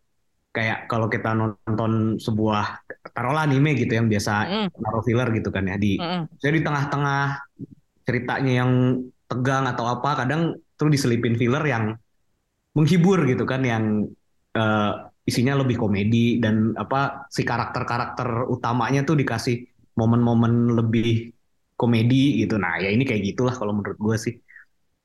kayak 0.52 0.90
kalau 0.90 1.08
kita 1.08 1.32
nonton 1.32 2.16
sebuah 2.20 2.82
taruhlah 3.12 3.44
anime 3.46 3.76
gitu 3.76 3.94
yang 3.94 4.08
biasa 4.08 4.32
Mm, 4.48 4.68
naruh 4.80 5.04
filler 5.04 5.28
gitu 5.36 5.48
kan 5.52 5.64
ya 5.68 5.76
di 5.76 6.00
mm, 6.00 6.04
mm. 6.04 6.22
saya 6.40 6.52
di 6.56 6.62
tengah-tengah 6.64 7.22
ceritanya 8.08 8.52
yang 8.64 8.72
tegang 9.28 9.64
atau 9.68 9.84
apa 9.86 10.24
kadang 10.24 10.56
tuh 10.74 10.88
diselipin 10.88 11.36
filler 11.36 11.60
yang 11.68 11.94
menghibur 12.72 13.22
gitu 13.28 13.44
kan 13.44 13.60
yang 13.60 14.08
eh, 14.56 14.92
isinya 15.28 15.60
lebih 15.60 15.76
komedi 15.76 16.40
dan 16.40 16.72
apa 16.72 17.28
si 17.28 17.44
karakter-karakter 17.44 18.48
utamanya 18.48 19.04
tuh 19.04 19.16
dikasih 19.20 19.68
momen-momen 20.00 20.72
lebih 20.72 21.36
komedi 21.76 22.42
gitu. 22.42 22.56
Nah, 22.56 22.80
ya 22.80 22.88
ini 22.88 23.04
kayak 23.04 23.22
gitulah 23.34 23.54
kalau 23.54 23.76
menurut 23.76 23.98
gue 24.00 24.16
sih. 24.16 24.34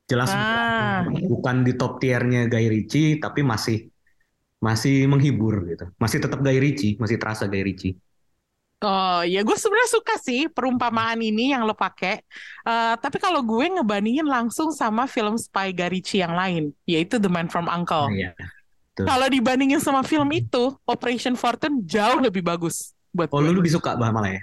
Jelas 0.04 0.36
Ah. 0.36 1.08
bukan 1.32 1.64
di 1.64 1.80
top 1.80 2.00
tiernya 2.04 2.52
Guy 2.52 2.68
Ritchie 2.68 3.24
tapi 3.24 3.40
masih 3.44 3.88
masih 4.60 5.08
menghibur 5.12 5.64
gitu. 5.68 5.86
Masih 6.00 6.24
tetap 6.24 6.40
Guy 6.40 6.60
Ritchie, 6.60 6.96
masih 7.00 7.20
terasa 7.20 7.48
Guy 7.52 7.64
Ritchie. 7.64 7.96
Oh 8.84 9.24
ya 9.24 9.48
gue 9.48 9.56
sebenarnya 9.56 9.92
suka 9.96 10.20
sih 10.20 10.52
perumpamaan 10.52 11.16
ini 11.24 11.56
yang 11.56 11.64
lo 11.64 11.72
pakai. 11.72 12.20
Eh, 12.68 12.96
tapi 13.00 13.16
kalau 13.16 13.40
gue 13.40 13.64
ngebandingin 13.80 14.28
langsung 14.28 14.76
sama 14.76 15.08
film 15.08 15.40
spy 15.40 15.72
Guy 15.72 15.88
Ritchie 15.88 16.20
yang 16.20 16.36
lain, 16.36 16.76
yaitu 16.84 17.16
The 17.16 17.32
Man 17.32 17.48
from 17.48 17.72
Uncle. 17.72 18.12
Nah, 18.12 18.16
iya. 18.16 18.32
Tuh. 18.94 19.10
Kalau 19.10 19.26
dibandingin 19.26 19.82
sama 19.82 20.06
film 20.06 20.30
itu, 20.30 20.70
Operation 20.86 21.34
Fortune 21.34 21.82
jauh 21.82 22.22
lebih 22.22 22.46
bagus 22.46 22.94
buat 23.10 23.30
Oh, 23.34 23.42
gue. 23.42 23.50
lu 23.50 23.58
lebih 23.58 23.74
suka 23.74 23.98
malah 23.98 24.30
ya? 24.30 24.42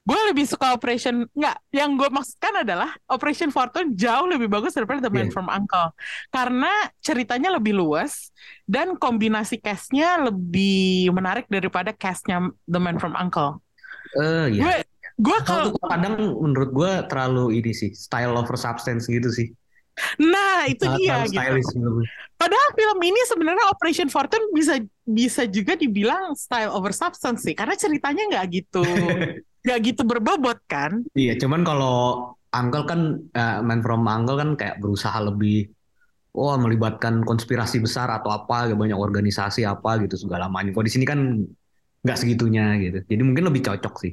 Gue 0.00 0.16
lebih 0.32 0.48
suka 0.48 0.72
Operation 0.72 1.28
nggak. 1.36 1.56
Yang 1.70 1.90
gue 2.00 2.08
maksudkan 2.08 2.64
adalah 2.64 2.96
Operation 3.06 3.52
Fortune 3.52 3.92
jauh 3.92 4.24
lebih 4.24 4.48
bagus 4.48 4.72
daripada 4.72 5.04
The 5.04 5.12
Man 5.12 5.28
Iya. 5.28 5.34
from 5.36 5.52
Uncle 5.52 5.92
karena 6.32 6.72
ceritanya 7.04 7.52
lebih 7.52 7.76
luas 7.76 8.32
dan 8.64 8.96
kombinasi 8.96 9.60
cast-nya 9.60 10.16
lebih 10.24 11.12
menarik 11.12 11.44
daripada 11.52 11.92
cast-nya 11.92 12.40
The 12.64 12.80
Man 12.80 12.96
from 12.96 13.12
Uncle. 13.12 13.60
Eh, 14.16 14.56
iya. 14.56 14.62
Gue 14.64 14.74
gue 15.20 15.38
Kalau 15.44 15.76
kadang 15.84 16.16
menurut 16.16 16.72
gue 16.72 16.92
terlalu 17.12 17.60
ini 17.60 17.76
sih, 17.76 17.92
style 17.92 18.32
over 18.32 18.56
substance 18.56 19.04
gitu 19.04 19.28
sih. 19.28 19.52
Nah 20.18 20.66
itu 20.66 20.84
Sangat 20.86 20.98
dia 21.00 21.16
gitu. 21.28 21.38
stylish. 21.38 21.70
Padahal 22.40 22.68
film 22.72 22.98
ini 23.04 23.20
sebenarnya 23.28 23.64
Operation 23.68 24.08
Fortune 24.08 24.48
bisa 24.56 24.80
bisa 25.04 25.44
juga 25.44 25.76
dibilang 25.76 26.32
style 26.32 26.72
over 26.72 26.94
substance 26.96 27.44
sih, 27.44 27.52
karena 27.52 27.76
ceritanya 27.76 28.22
nggak 28.32 28.46
gitu 28.48 28.80
nggak 29.64 29.78
gitu 29.84 30.02
berbobot 30.08 30.56
kan? 30.64 31.04
Iya, 31.12 31.36
cuman 31.36 31.60
kalau 31.68 32.32
Uncle 32.50 32.84
kan, 32.88 33.00
eh, 33.36 33.58
Man 33.60 33.84
from 33.84 34.08
Uncle 34.08 34.40
kan 34.40 34.50
kayak 34.56 34.80
berusaha 34.80 35.20
lebih, 35.20 35.68
wah 36.32 36.56
melibatkan 36.56 37.22
konspirasi 37.22 37.78
besar 37.84 38.08
atau 38.08 38.32
apa, 38.32 38.72
banyak 38.72 38.96
organisasi 38.96 39.68
apa 39.68 40.00
gitu 40.02 40.16
segala 40.16 40.48
macam. 40.48 40.72
Kalau 40.72 40.86
di 40.88 40.92
sini 40.92 41.04
kan 41.04 41.44
nggak 42.00 42.16
segitunya 42.16 42.80
gitu. 42.80 42.98
Jadi 43.04 43.22
mungkin 43.22 43.52
lebih 43.52 43.68
cocok 43.68 43.94
sih. 44.00 44.12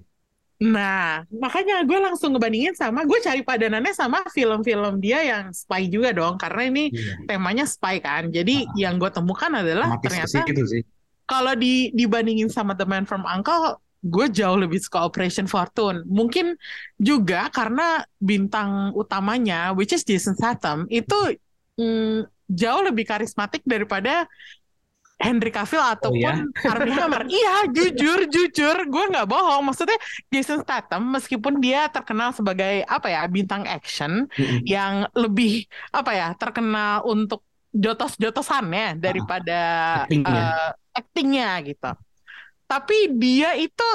Nah, 0.58 1.22
makanya 1.30 1.86
gue 1.86 2.00
langsung 2.02 2.34
ngebandingin 2.34 2.74
sama 2.74 3.06
gue 3.06 3.22
cari 3.22 3.46
padanannya 3.46 3.94
sama 3.94 4.26
film-film 4.34 4.98
dia 4.98 5.22
yang 5.22 5.54
spy 5.54 5.86
juga 5.86 6.10
dong, 6.18 6.34
karena 6.42 6.66
ini 6.66 6.84
Iya. 6.90 7.30
temanya 7.30 7.66
spy 7.70 8.02
kan. 8.02 8.34
Jadi 8.34 8.66
yang 8.74 8.98
gue 8.98 9.10
temukan 9.14 9.54
adalah 9.54 10.02
ternyata 10.02 10.42
sih. 10.66 10.82
kalau 11.30 11.54
di 11.54 11.94
dibandingin 11.94 12.50
sama 12.50 12.74
The 12.74 12.90
Man 12.90 13.06
from 13.06 13.22
Uncle, 13.30 13.78
gue 14.02 14.26
jauh 14.34 14.58
lebih 14.58 14.82
suka 14.82 15.06
Operation 15.06 15.46
Fortune. 15.46 16.02
Mungkin 16.10 16.58
juga 16.98 17.54
karena 17.54 18.02
bintang 18.18 18.98
utamanya, 18.98 19.78
which 19.78 19.94
is 19.94 20.02
Jason 20.02 20.34
Statham, 20.34 20.90
itu 20.90 21.38
mm, 21.78 22.26
jauh 22.50 22.82
lebih 22.82 23.06
karismatik 23.06 23.62
daripada 23.62 24.26
Henry 25.18 25.50
Cavill 25.50 25.82
ataupun 25.82 26.54
Armie 26.64 26.94
Hammer. 26.94 27.26
iya, 27.34 27.66
jujur, 27.74 28.30
jujur, 28.30 28.78
gue 28.86 29.04
nggak 29.10 29.26
bohong. 29.26 29.66
Maksudnya 29.66 29.98
Jason 30.30 30.62
Statham, 30.62 31.02
meskipun 31.10 31.58
dia 31.58 31.90
terkenal 31.90 32.30
sebagai 32.32 32.86
apa 32.86 33.10
ya 33.10 33.26
bintang 33.26 33.66
action 33.66 34.30
Mm-mm. 34.30 34.62
yang 34.64 35.10
lebih 35.18 35.66
apa 35.90 36.12
ya 36.14 36.28
terkenal 36.38 37.02
untuk 37.04 37.42
jotos-jotosannya 37.74 38.98
daripada 38.98 39.60
Actingnya. 40.06 40.44
eh, 40.54 40.70
actingnya 40.94 41.50
gitu. 41.66 41.90
Tapi 42.68 42.98
dia 43.16 43.56
itu 43.56 43.88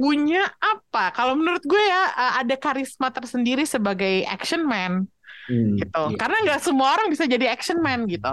punya 0.00 0.48
apa? 0.56 1.12
Kalau 1.12 1.36
menurut 1.36 1.60
gue 1.66 1.82
ya 1.82 2.02
eh, 2.16 2.32
ada 2.40 2.54
karisma 2.56 3.12
tersendiri 3.12 3.68
sebagai 3.68 4.24
action 4.26 4.64
man 4.64 5.04
Hmm, 5.50 5.74
gitu. 5.82 6.02
iya. 6.14 6.18
Karena 6.20 6.36
nggak 6.46 6.60
semua 6.62 6.94
orang 6.94 7.10
bisa 7.10 7.26
jadi 7.26 7.50
action 7.50 7.82
man 7.82 8.06
gitu. 8.06 8.30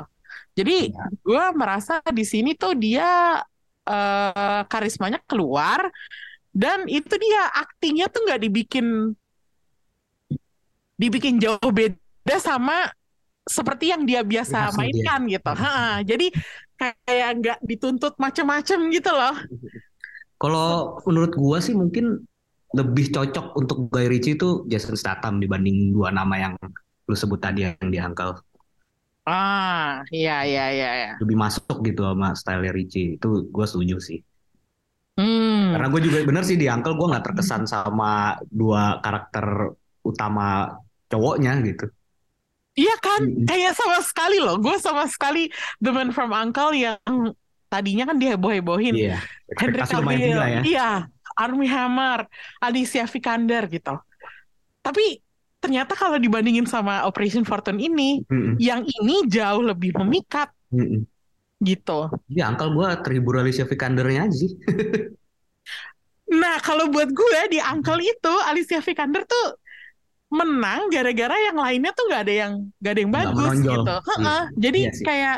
Jadi 0.58 0.90
Iya. 0.90 1.06
gue 1.22 1.46
merasa 1.54 2.02
di 2.10 2.26
sini 2.26 2.58
tuh 2.58 2.74
dia 2.74 3.40
eh, 3.88 4.62
karismanya 4.68 5.22
keluar 5.30 5.88
dan 6.52 6.90
itu 6.90 7.14
dia 7.16 7.42
aktingnya 7.56 8.10
tuh 8.10 8.26
nggak 8.26 8.42
dibikin 8.44 9.14
dibikin 10.98 11.38
jauh 11.38 11.70
beda 11.70 12.36
sama 12.42 12.90
seperti 13.48 13.96
yang 13.96 14.04
dia 14.04 14.26
biasa 14.26 14.68
Khasnya 14.68 14.74
dia. 14.74 14.78
mainkan 14.82 15.22
gitu. 15.32 15.52
Ha, 15.56 15.74
jadi 16.04 16.28
kayak 16.76 17.30
nggak 17.40 17.60
dituntut 17.64 18.14
macem-macem 18.20 18.80
gitu 18.92 19.12
loh. 19.14 19.38
Kalau 20.38 21.00
menurut 21.08 21.34
gua 21.38 21.64
sih 21.64 21.74
mungkin 21.74 22.28
lebih 22.76 23.16
cocok 23.16 23.56
untuk 23.56 23.88
Guy 23.88 24.12
Ritchie 24.12 24.36
itu 24.36 24.68
Jason 24.68 25.00
Statham 25.00 25.40
dibanding 25.40 25.96
dua 25.96 26.12
nama 26.12 26.36
yang 26.36 26.54
lu 27.08 27.16
sebut 27.16 27.40
tadi 27.40 27.64
yang 27.64 27.88
di 27.88 27.98
Uncle. 28.04 28.36
Ah, 29.28 30.08
iya 30.08 30.48
iya 30.48 30.66
iya. 30.72 30.90
iya. 30.96 31.12
Lebih 31.20 31.36
masuk 31.36 31.84
gitu 31.84 32.08
sama 32.08 32.32
style 32.32 32.72
Ritchie. 32.72 33.20
Itu 33.20 33.52
gua 33.52 33.68
setuju 33.68 34.00
sih. 34.00 34.24
Hmm. 35.18 35.74
Karena 35.74 35.88
gue 35.90 36.02
juga 36.06 36.18
bener 36.30 36.46
sih 36.46 36.62
di 36.62 36.70
Uncle 36.70 36.94
gue 36.94 37.10
nggak 37.10 37.26
terkesan 37.26 37.66
sama 37.66 38.38
dua 38.54 39.02
karakter 39.02 39.74
utama 40.06 40.78
cowoknya 41.10 41.58
gitu. 41.66 41.90
Iya 42.78 42.94
kan, 43.02 43.26
Mm-mm. 43.26 43.50
kayak 43.50 43.74
sama 43.74 43.98
sekali 44.06 44.38
loh. 44.38 44.62
Gue 44.62 44.78
sama 44.78 45.10
sekali 45.10 45.50
The 45.82 45.90
Man 45.90 46.14
from 46.14 46.30
Uncle 46.30 46.78
yang 46.78 47.02
tadinya 47.74 48.14
kan 48.14 48.22
diheboh-hebohin. 48.22 48.94
Iya. 48.94 49.18
Henry 49.58 49.82
Cavill, 49.82 50.38
ya. 50.38 50.62
iya, 50.62 50.90
Armie 51.34 51.66
Hammer, 51.74 52.30
Alicia 52.62 53.10
Vikander 53.10 53.66
gitu. 53.74 53.98
Tapi 54.86 55.18
ternyata 55.58 55.94
kalau 55.94 56.18
dibandingin 56.18 56.66
sama 56.66 57.04
Operation 57.04 57.42
Fortune 57.44 57.78
ini, 57.78 58.22
Mm-mm. 58.26 58.56
yang 58.58 58.86
ini 58.86 59.26
jauh 59.26 59.62
lebih 59.62 59.94
memikat 60.00 60.50
Mm-mm. 60.70 61.04
gitu. 61.60 62.08
Di 62.26 62.42
Uncle 62.42 62.72
gue 62.72 62.88
terhibur 63.02 63.42
Alicia 63.42 63.66
Vikandernya 63.66 64.28
aja 64.30 64.36
sih. 64.38 64.52
Nah, 66.28 66.60
kalau 66.60 66.92
buat 66.92 67.08
gue 67.08 67.40
di 67.48 67.60
Uncle 67.64 68.04
itu 68.04 68.34
Alicia 68.44 68.84
Vikander 68.84 69.24
tuh 69.24 69.56
menang 70.28 70.92
gara-gara 70.92 71.40
yang 71.40 71.56
lainnya 71.56 71.96
tuh 71.96 72.04
nggak 72.12 72.22
ada 72.28 72.34
yang 72.36 72.54
nggak 72.84 72.92
ada 72.92 73.00
yang 73.00 73.14
bagus 73.16 73.48
menonjol. 73.48 73.72
gitu. 73.80 73.96
Heeh. 74.12 74.20
Iya. 74.44 74.60
Jadi 74.60 74.80
Iya 74.84 74.92
sih. 74.92 75.06
kayak 75.08 75.38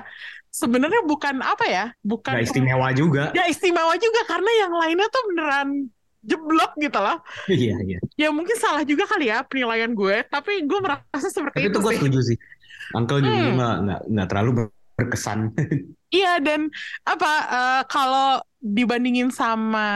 sebenarnya 0.49 1.01
bukan 1.05 1.36
apa 1.45 1.65
ya, 1.69 1.86
bukan 2.01 2.34
Gak 2.41 2.45
istimewa 2.49 2.88
juga. 2.97 3.23
ya 3.38 3.45
istimewa 3.45 3.93
juga 4.01 4.21
karena 4.25 4.51
yang 4.65 4.73
lainnya 4.73 5.08
tuh 5.13 5.21
beneran 5.29 5.69
jeblok 6.19 6.75
gitu 6.77 6.99
loh. 6.99 7.17
Iya 7.47 7.75
iya. 7.84 7.99
Ya 8.15 8.29
mungkin 8.29 8.55
salah 8.55 8.84
juga 8.84 9.08
kali 9.08 9.32
ya 9.32 9.43
penilaian 9.43 9.91
gue, 9.91 10.23
tapi 10.27 10.63
gue 10.67 10.79
merasa 10.79 11.27
seperti 11.27 11.63
Tapi 11.63 11.67
itu 11.67 11.71
itu 11.71 11.79
gue 11.79 11.91
sih. 11.91 11.99
setuju 12.03 12.19
sih. 12.23 12.38
Uncle 12.91 13.21
juga 13.21 13.38
Hmm. 13.38 13.55
nggak 13.55 13.75
nggak 13.86 14.01
nggak 14.12 14.27
terlalu 14.27 14.49
berkesan. 14.97 15.39
Iya 16.10 16.41
dan 16.41 16.73
apa 17.05 17.32
eh, 17.53 17.82
kalau 17.86 18.41
dibandingin 18.58 19.29
sama 19.29 19.88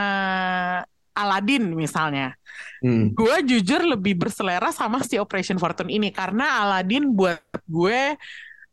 Aladdin 1.10 1.74
misalnya, 1.74 2.38
Hmm. 2.78 3.10
gue 3.10 3.36
jujur 3.42 3.82
lebih 3.82 4.14
berselera 4.14 4.70
sama 4.70 5.02
si 5.02 5.18
Operation 5.18 5.58
Fortune 5.58 5.90
ini 5.90 6.14
karena 6.14 6.62
Aladdin 6.62 7.10
buat 7.10 7.42
gue 7.66 8.14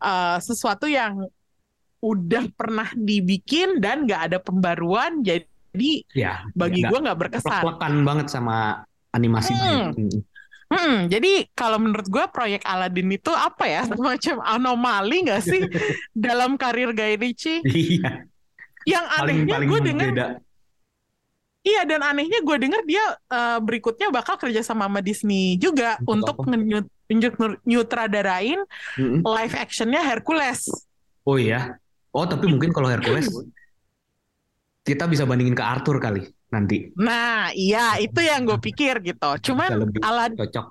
eh, 0.02 0.38
sesuatu 0.38 0.86
yang 0.86 1.26
udah 2.02 2.46
pernah 2.54 2.90
dibikin 2.94 3.78
dan 3.78 4.06
gak 4.06 4.22
ada 4.30 4.38
pembaruan, 4.38 5.22
jadi 5.22 5.46
Ya. 6.12 6.44
bagi 6.54 6.84
nggak- 6.84 6.92
gue 6.92 7.00
nggak 7.08 7.20
berkesan. 7.20 7.48
plek-plekan 7.48 7.94
banget 8.04 8.28
sama 8.28 8.84
animasinya. 9.12 9.92
Hmm. 9.92 9.96
Hmm. 9.96 10.20
Hmm, 10.72 11.12
jadi 11.12 11.52
kalau 11.52 11.84
menurut 11.84 12.08
gue 12.08 12.24
proyek 12.32 12.64
Aladdin 12.64 13.12
itu 13.12 13.28
apa 13.28 13.68
ya 13.68 13.82
semacam 13.92 14.40
anomali 14.40 15.28
gak 15.28 15.44
sih 15.44 15.68
dalam 16.16 16.56
karir 16.56 16.96
Guy 16.96 17.20
Ritchie? 17.20 17.60
Iya. 17.68 18.24
Yang 18.88 19.06
anehnya 19.20 19.58
gue 19.62 19.80
denger, 19.84 20.08
beda. 20.16 20.28
iya 21.62 21.86
dan 21.86 22.02
anehnya 22.02 22.40
gue 22.42 22.58
denger 22.58 22.82
dia 22.88 23.04
eh, 23.14 23.60
berikutnya 23.62 24.10
bakal 24.16 24.40
kerja 24.40 24.64
sama 24.64 24.88
sama 24.88 25.04
Disney 25.04 25.60
juga 25.60 26.00
Untuk 26.08 26.40
untuk 26.40 26.48
nyutradarain 27.68 28.64
Mm-mm. 28.96 29.22
live 29.28 29.56
actionnya 29.60 30.00
Hercules. 30.02 30.72
Oh 31.28 31.36
iya. 31.36 31.76
Oh 32.16 32.24
tapi 32.24 32.48
mungkin 32.48 32.72
kalau 32.72 32.88
Hercules 32.88 33.28
kita 34.82 35.06
bisa 35.06 35.24
bandingin 35.24 35.54
ke 35.54 35.62
Arthur 35.62 36.02
kali 36.02 36.26
nanti. 36.50 36.90
Nah, 36.98 37.54
iya 37.54 37.96
itu 38.02 38.18
yang 38.20 38.44
gue 38.44 38.58
pikir 38.58 39.00
gitu. 39.02 39.30
Cuman 39.52 39.70
lebih 39.88 40.02
Alad 40.02 40.34
cocok. 40.36 40.68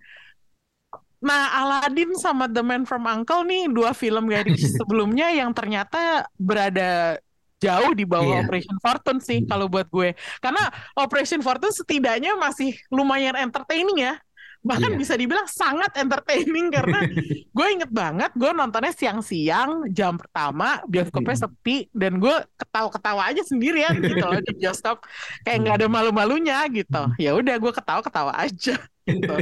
nah 1.20 1.52
Aladdin 1.52 2.16
sama 2.16 2.48
The 2.48 2.64
Man 2.64 2.88
from 2.88 3.04
Uncle 3.04 3.44
nih 3.44 3.68
dua 3.68 3.92
film 3.92 4.24
Ritchie 4.24 4.72
sebelumnya 4.80 5.28
yang 5.28 5.52
ternyata 5.52 6.24
berada 6.40 7.20
jauh 7.60 7.92
di 7.92 8.08
bawah 8.08 8.40
Iya. 8.40 8.48
Operation 8.48 8.76
Fortune 8.80 9.20
sih 9.20 9.44
kalau 9.44 9.68
buat 9.68 9.84
gue. 9.92 10.16
Karena 10.40 10.64
Operation 10.96 11.44
Fortune 11.44 11.76
setidaknya 11.76 12.32
masih 12.40 12.72
lumayan 12.88 13.36
entertaining 13.36 14.00
ya. 14.00 14.16
Bahkan 14.60 14.92
Iya. 14.92 14.98
bisa 15.00 15.14
dibilang 15.16 15.48
sangat 15.48 15.88
entertaining 15.96 16.68
karena 16.76 17.00
gue 17.48 17.66
inget 17.72 17.88
banget 17.88 18.28
gue 18.36 18.50
nontonnya 18.52 18.92
siang-siang 18.92 19.88
jam 19.88 20.20
pertama 20.20 20.84
bioskopnya 20.84 21.32
Mm. 21.32 21.42
sepi 21.48 21.76
dan 21.90 22.20
gue 22.20 22.36
ketawa-ketawa 22.54 23.32
aja 23.32 23.40
sendirian 23.40 23.96
gitu 23.98 24.20
loh 24.20 24.36
di 24.36 24.52
bioskop 24.54 25.00
kayak 25.42 25.58
nggak 25.64 25.76
ada 25.80 25.88
malu-malunya 25.88 26.60
gitu 26.68 27.02
ya 27.16 27.32
udah 27.32 27.56
gue 27.56 27.72
ketawa-ketawa 27.72 28.32
aja 28.36 28.76
gitu 29.08 29.34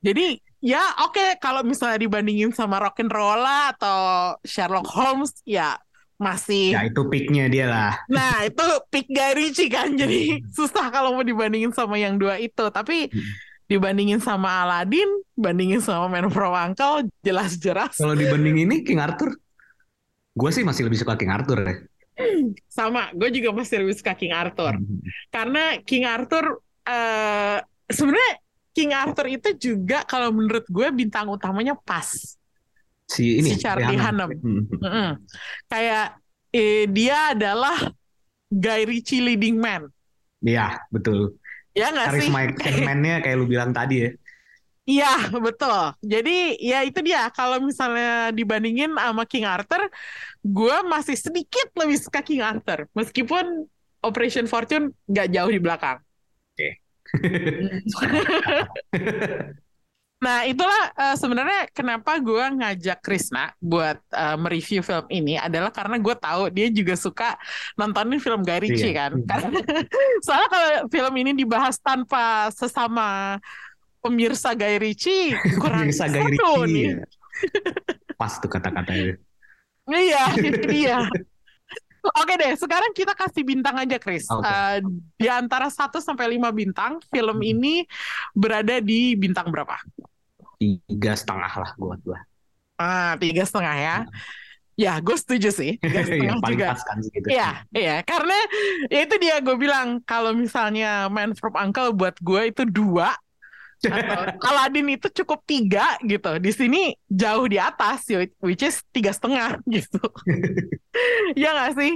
jadi 0.00 0.26
ya 0.58 0.82
oke 1.00 1.38
kalau 1.38 1.62
misalnya 1.62 1.96
dibandingin 1.96 2.50
sama 2.50 2.82
Rock'n'Rolla 2.82 3.72
atau 3.72 4.00
Sherlock 4.42 4.90
Holmes 4.90 5.30
ya 5.46 5.78
masih 6.14 6.72
Ya 6.72 6.86
itu 6.86 7.02
picknya 7.10 7.50
dia 7.50 7.66
lah. 7.66 7.92
Nah, 8.06 8.46
itu 8.46 8.62
pick 8.86 9.10
Guy 9.10 9.34
Ritchie 9.34 9.66
kan. 9.66 9.98
Jadi 9.98 10.46
susah 10.46 10.86
kalau 10.88 11.18
mau 11.18 11.26
dibandingin 11.26 11.74
sama 11.74 11.98
yang 11.98 12.14
dua 12.16 12.38
itu. 12.38 12.64
Tapi 12.70 13.10
Hmm. 13.10 13.22
Dibandingin 13.64 14.20
sama 14.20 14.64
Aladdin, 14.64 15.08
bandingin 15.34 15.80
sama 15.80 16.06
Man 16.06 16.28
from 16.28 16.52
Uncle, 16.52 17.08
jelas-jelas 17.24 17.96
Kalau 17.96 18.12
dibanding 18.12 18.68
ini 18.68 18.84
King 18.84 19.00
Arthur, 19.00 19.32
gue 20.34 20.50
sih 20.52 20.62
masih 20.66 20.86
lebih 20.86 21.00
suka 21.00 21.16
King 21.16 21.32
Arthur 21.32 21.58
ya. 21.64 21.74
sama. 22.78 23.10
Gue 23.14 23.30
juga 23.34 23.50
masih 23.54 23.82
lebih 23.82 23.96
suka 23.98 24.14
King 24.14 24.34
Arthur. 24.34 24.78
Hmm. 24.78 25.00
Karena 25.30 25.78
King 25.82 26.04
Arthur, 26.06 26.60
eh 26.86 27.58
sebenarnya 27.90 28.32
King 28.74 28.92
Arthur 28.92 29.26
itu 29.30 29.48
juga 29.54 30.02
kalau 30.02 30.34
menurut 30.34 30.66
gue 30.66 30.86
bintang 30.90 31.30
utamanya 31.30 31.78
pas. 31.78 32.38
Si 33.06 33.38
ini 33.38 33.54
Si 33.54 33.62
Charlie 33.62 33.98
Hunnam. 33.98 34.30
Hmm. 34.34 34.62
Mm-mm. 34.66 35.10
Kayak 35.70 36.18
eh, 36.50 36.86
dia 36.90 37.34
adalah 37.34 37.76
Guy 38.50 38.86
Ritchie 38.86 39.22
leading 39.22 39.58
man. 39.58 39.86
Iya 40.44 40.82
betul. 40.92 41.38
Ya 41.74 41.90
nggak 41.90 42.06
sih? 42.18 42.30
Karisma 42.30 42.40
action-nya 42.46 43.14
kayak 43.26 43.36
lu 43.36 43.46
bilang 43.50 43.74
tadi 43.74 44.06
ya. 44.06 44.10
Iya, 44.84 45.32
betul. 45.40 45.96
Jadi 46.04 46.60
ya 46.60 46.84
itu 46.84 47.00
dia. 47.00 47.32
Kalau 47.32 47.56
misalnya 47.58 48.28
dibandingin 48.36 48.92
sama 48.92 49.24
King 49.24 49.48
Arthur, 49.48 49.88
gue 50.44 50.76
masih 50.84 51.16
sedikit 51.16 51.72
lebih 51.72 51.96
suka 51.96 52.20
King 52.20 52.44
Arthur. 52.44 52.84
Meskipun 52.92 53.64
Operation 54.04 54.44
Fortune 54.44 54.92
nggak 55.08 55.32
jauh 55.32 55.48
di 55.48 55.60
belakang. 55.60 56.04
Oke. 56.52 56.68
Nah, 60.24 60.48
itulah 60.48 60.82
eh, 60.96 61.16
sebenarnya 61.20 61.60
kenapa 61.70 62.16
gue 62.16 62.40
ngajak 62.56 63.04
Krisna 63.04 63.52
buat 63.60 64.00
eh, 64.08 64.36
mereview 64.40 64.80
film 64.80 65.04
ini 65.12 65.36
adalah 65.36 65.68
karena 65.68 66.00
gue 66.00 66.14
tahu 66.16 66.48
dia 66.48 66.72
juga 66.72 66.96
suka 66.96 67.36
nontonin 67.76 68.16
film 68.16 68.40
Guy 68.40 68.64
Ritchie 68.64 68.90
Iya. 68.90 69.04
kan. 69.04 69.12
Karena 69.20 69.48
soalnya 70.24 70.48
kalau 70.48 70.70
film 70.88 71.14
ini 71.20 71.30
dibahas 71.36 71.76
tanpa 71.76 72.48
sesama 72.50 73.36
pemirsa 74.00 74.56
Guy 74.56 74.80
Ritchie 74.80 75.36
kurang 75.60 75.92
Pemirsa 75.92 76.08
Guy 76.08 76.24
Ritchie, 76.24 76.64
nih. 76.72 76.86
ya. 76.88 77.04
Pas 78.16 78.32
tuh 78.40 78.48
kata-katanya. 78.48 79.20
Iya, 79.84 80.22
itu 80.48 80.60
dia. 80.64 81.04
Oke 82.04 82.36
deh, 82.36 82.52
sekarang 82.52 82.92
kita 82.92 83.16
kasih 83.16 83.40
bintang 83.42 83.80
aja, 83.80 83.96
Chris. 83.96 84.28
Oke. 84.28 84.44
Eh, 84.44 84.76
di 85.16 85.24
antara 85.24 85.72
1 85.72 86.04
sampai 86.04 86.36
5 86.36 86.52
bintang, 86.52 87.00
film 87.08 87.40
Hmm. 87.40 87.48
ini 87.48 87.74
berada 88.36 88.76
di 88.80 89.16
bintang 89.16 89.48
berapa? 89.48 89.72
Tiga 90.88 91.12
setengah 91.14 91.52
lah 91.52 91.70
buat 91.76 92.00
gue. 92.02 92.20
Ah, 92.80 93.14
tiga 93.20 93.42
setengah 93.46 93.76
ya. 93.78 93.96
Ya, 94.74 94.98
gue 94.98 95.14
setuju 95.14 95.54
sih. 95.54 95.78
Yang 96.26 96.38
paling 96.42 96.58
juga. 96.58 96.74
kan 96.74 96.98
segitu. 96.98 97.26
Iya, 97.30 97.62
iya. 97.70 97.96
Karena 98.02 98.38
ya 98.90 99.00
itu 99.06 99.14
dia 99.22 99.38
gue 99.38 99.54
bilang 99.54 100.02
kalau 100.02 100.34
misalnya 100.34 101.06
Man 101.06 101.38
from 101.38 101.54
Uncle 101.54 101.94
buat 101.94 102.18
gue 102.18 102.50
itu 102.50 102.66
dua, 102.66 103.14
atau 103.86 104.20
Aladdin 104.50 104.88
itu 104.98 105.08
cukup 105.22 105.44
tiga 105.46 105.98
gitu. 106.02 106.40
Di 106.40 106.52
sini 106.52 106.94
jauh 107.06 107.46
di 107.46 107.58
atas, 107.60 108.08
which 108.40 108.64
is 108.64 108.80
tiga 108.90 109.12
setengah 109.12 109.60
gitu. 109.74 110.02
ya 111.38 111.54
nggak 111.54 111.72
sih? 111.78 111.92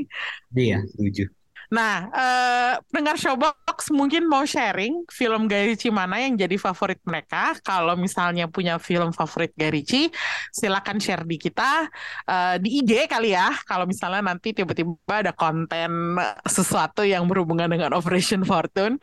Iya, 0.54 0.84
setuju. 0.94 1.24
Nah, 1.68 2.08
uh, 2.08 2.74
pendengar 2.88 3.20
Showbox 3.20 3.92
mungkin 3.92 4.24
mau 4.24 4.48
sharing 4.48 5.04
film 5.12 5.44
Guy 5.44 5.68
Ritchie 5.72 5.92
mana 5.92 6.16
yang 6.24 6.32
jadi 6.32 6.56
favorit 6.56 6.96
mereka. 7.04 7.52
Kalau 7.60 7.92
misalnya 7.92 8.48
punya 8.48 8.80
film 8.80 9.12
favorit 9.12 9.52
Guy 9.52 9.68
Ritchie, 9.68 10.08
silakan 10.48 10.96
share 10.96 11.28
di 11.28 11.36
kita 11.36 11.92
uh, 12.24 12.56
di 12.56 12.80
IG 12.80 13.04
kali 13.04 13.36
ya. 13.36 13.52
Kalau 13.68 13.84
misalnya 13.84 14.24
nanti 14.24 14.56
tiba-tiba 14.56 14.96
ada 15.12 15.36
konten 15.36 16.16
sesuatu 16.48 17.04
yang 17.04 17.28
berhubungan 17.28 17.68
dengan 17.68 17.92
Operation 17.92 18.48
Fortune. 18.48 18.96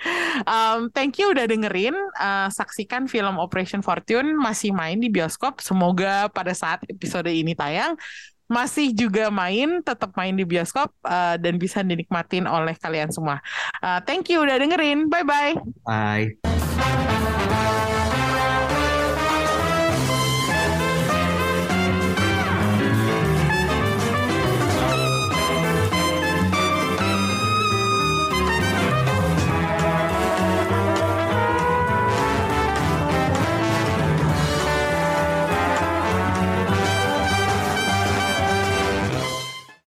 Um, 0.49 0.89
thank 0.89 1.21
you 1.21 1.29
udah 1.37 1.45
dengerin. 1.45 1.93
Uh, 2.17 2.49
saksikan 2.49 3.05
film 3.05 3.37
Operation 3.37 3.85
Fortune 3.85 4.33
masih 4.33 4.73
main 4.73 4.97
di 4.97 5.13
bioskop. 5.13 5.61
Semoga 5.61 6.33
pada 6.33 6.57
saat 6.57 6.81
episode 6.89 7.29
ini 7.29 7.53
tayang 7.53 7.93
masih 8.45 8.93
juga 8.93 9.33
main, 9.33 9.81
tetap 9.81 10.13
main 10.13 10.33
di 10.33 10.45
bioskop 10.45 10.93
uh, 11.05 11.35
dan 11.37 11.57
bisa 11.57 11.81
dinikmatin 11.81 12.45
oleh 12.45 12.77
kalian 12.77 13.09
semua. 13.09 13.41
Uh, 13.81 13.99
thank 14.05 14.29
you 14.29 14.41
udah 14.41 14.57
dengerin. 14.61 15.09
Bye-bye. 15.09 15.53
Bye. 15.85 17.43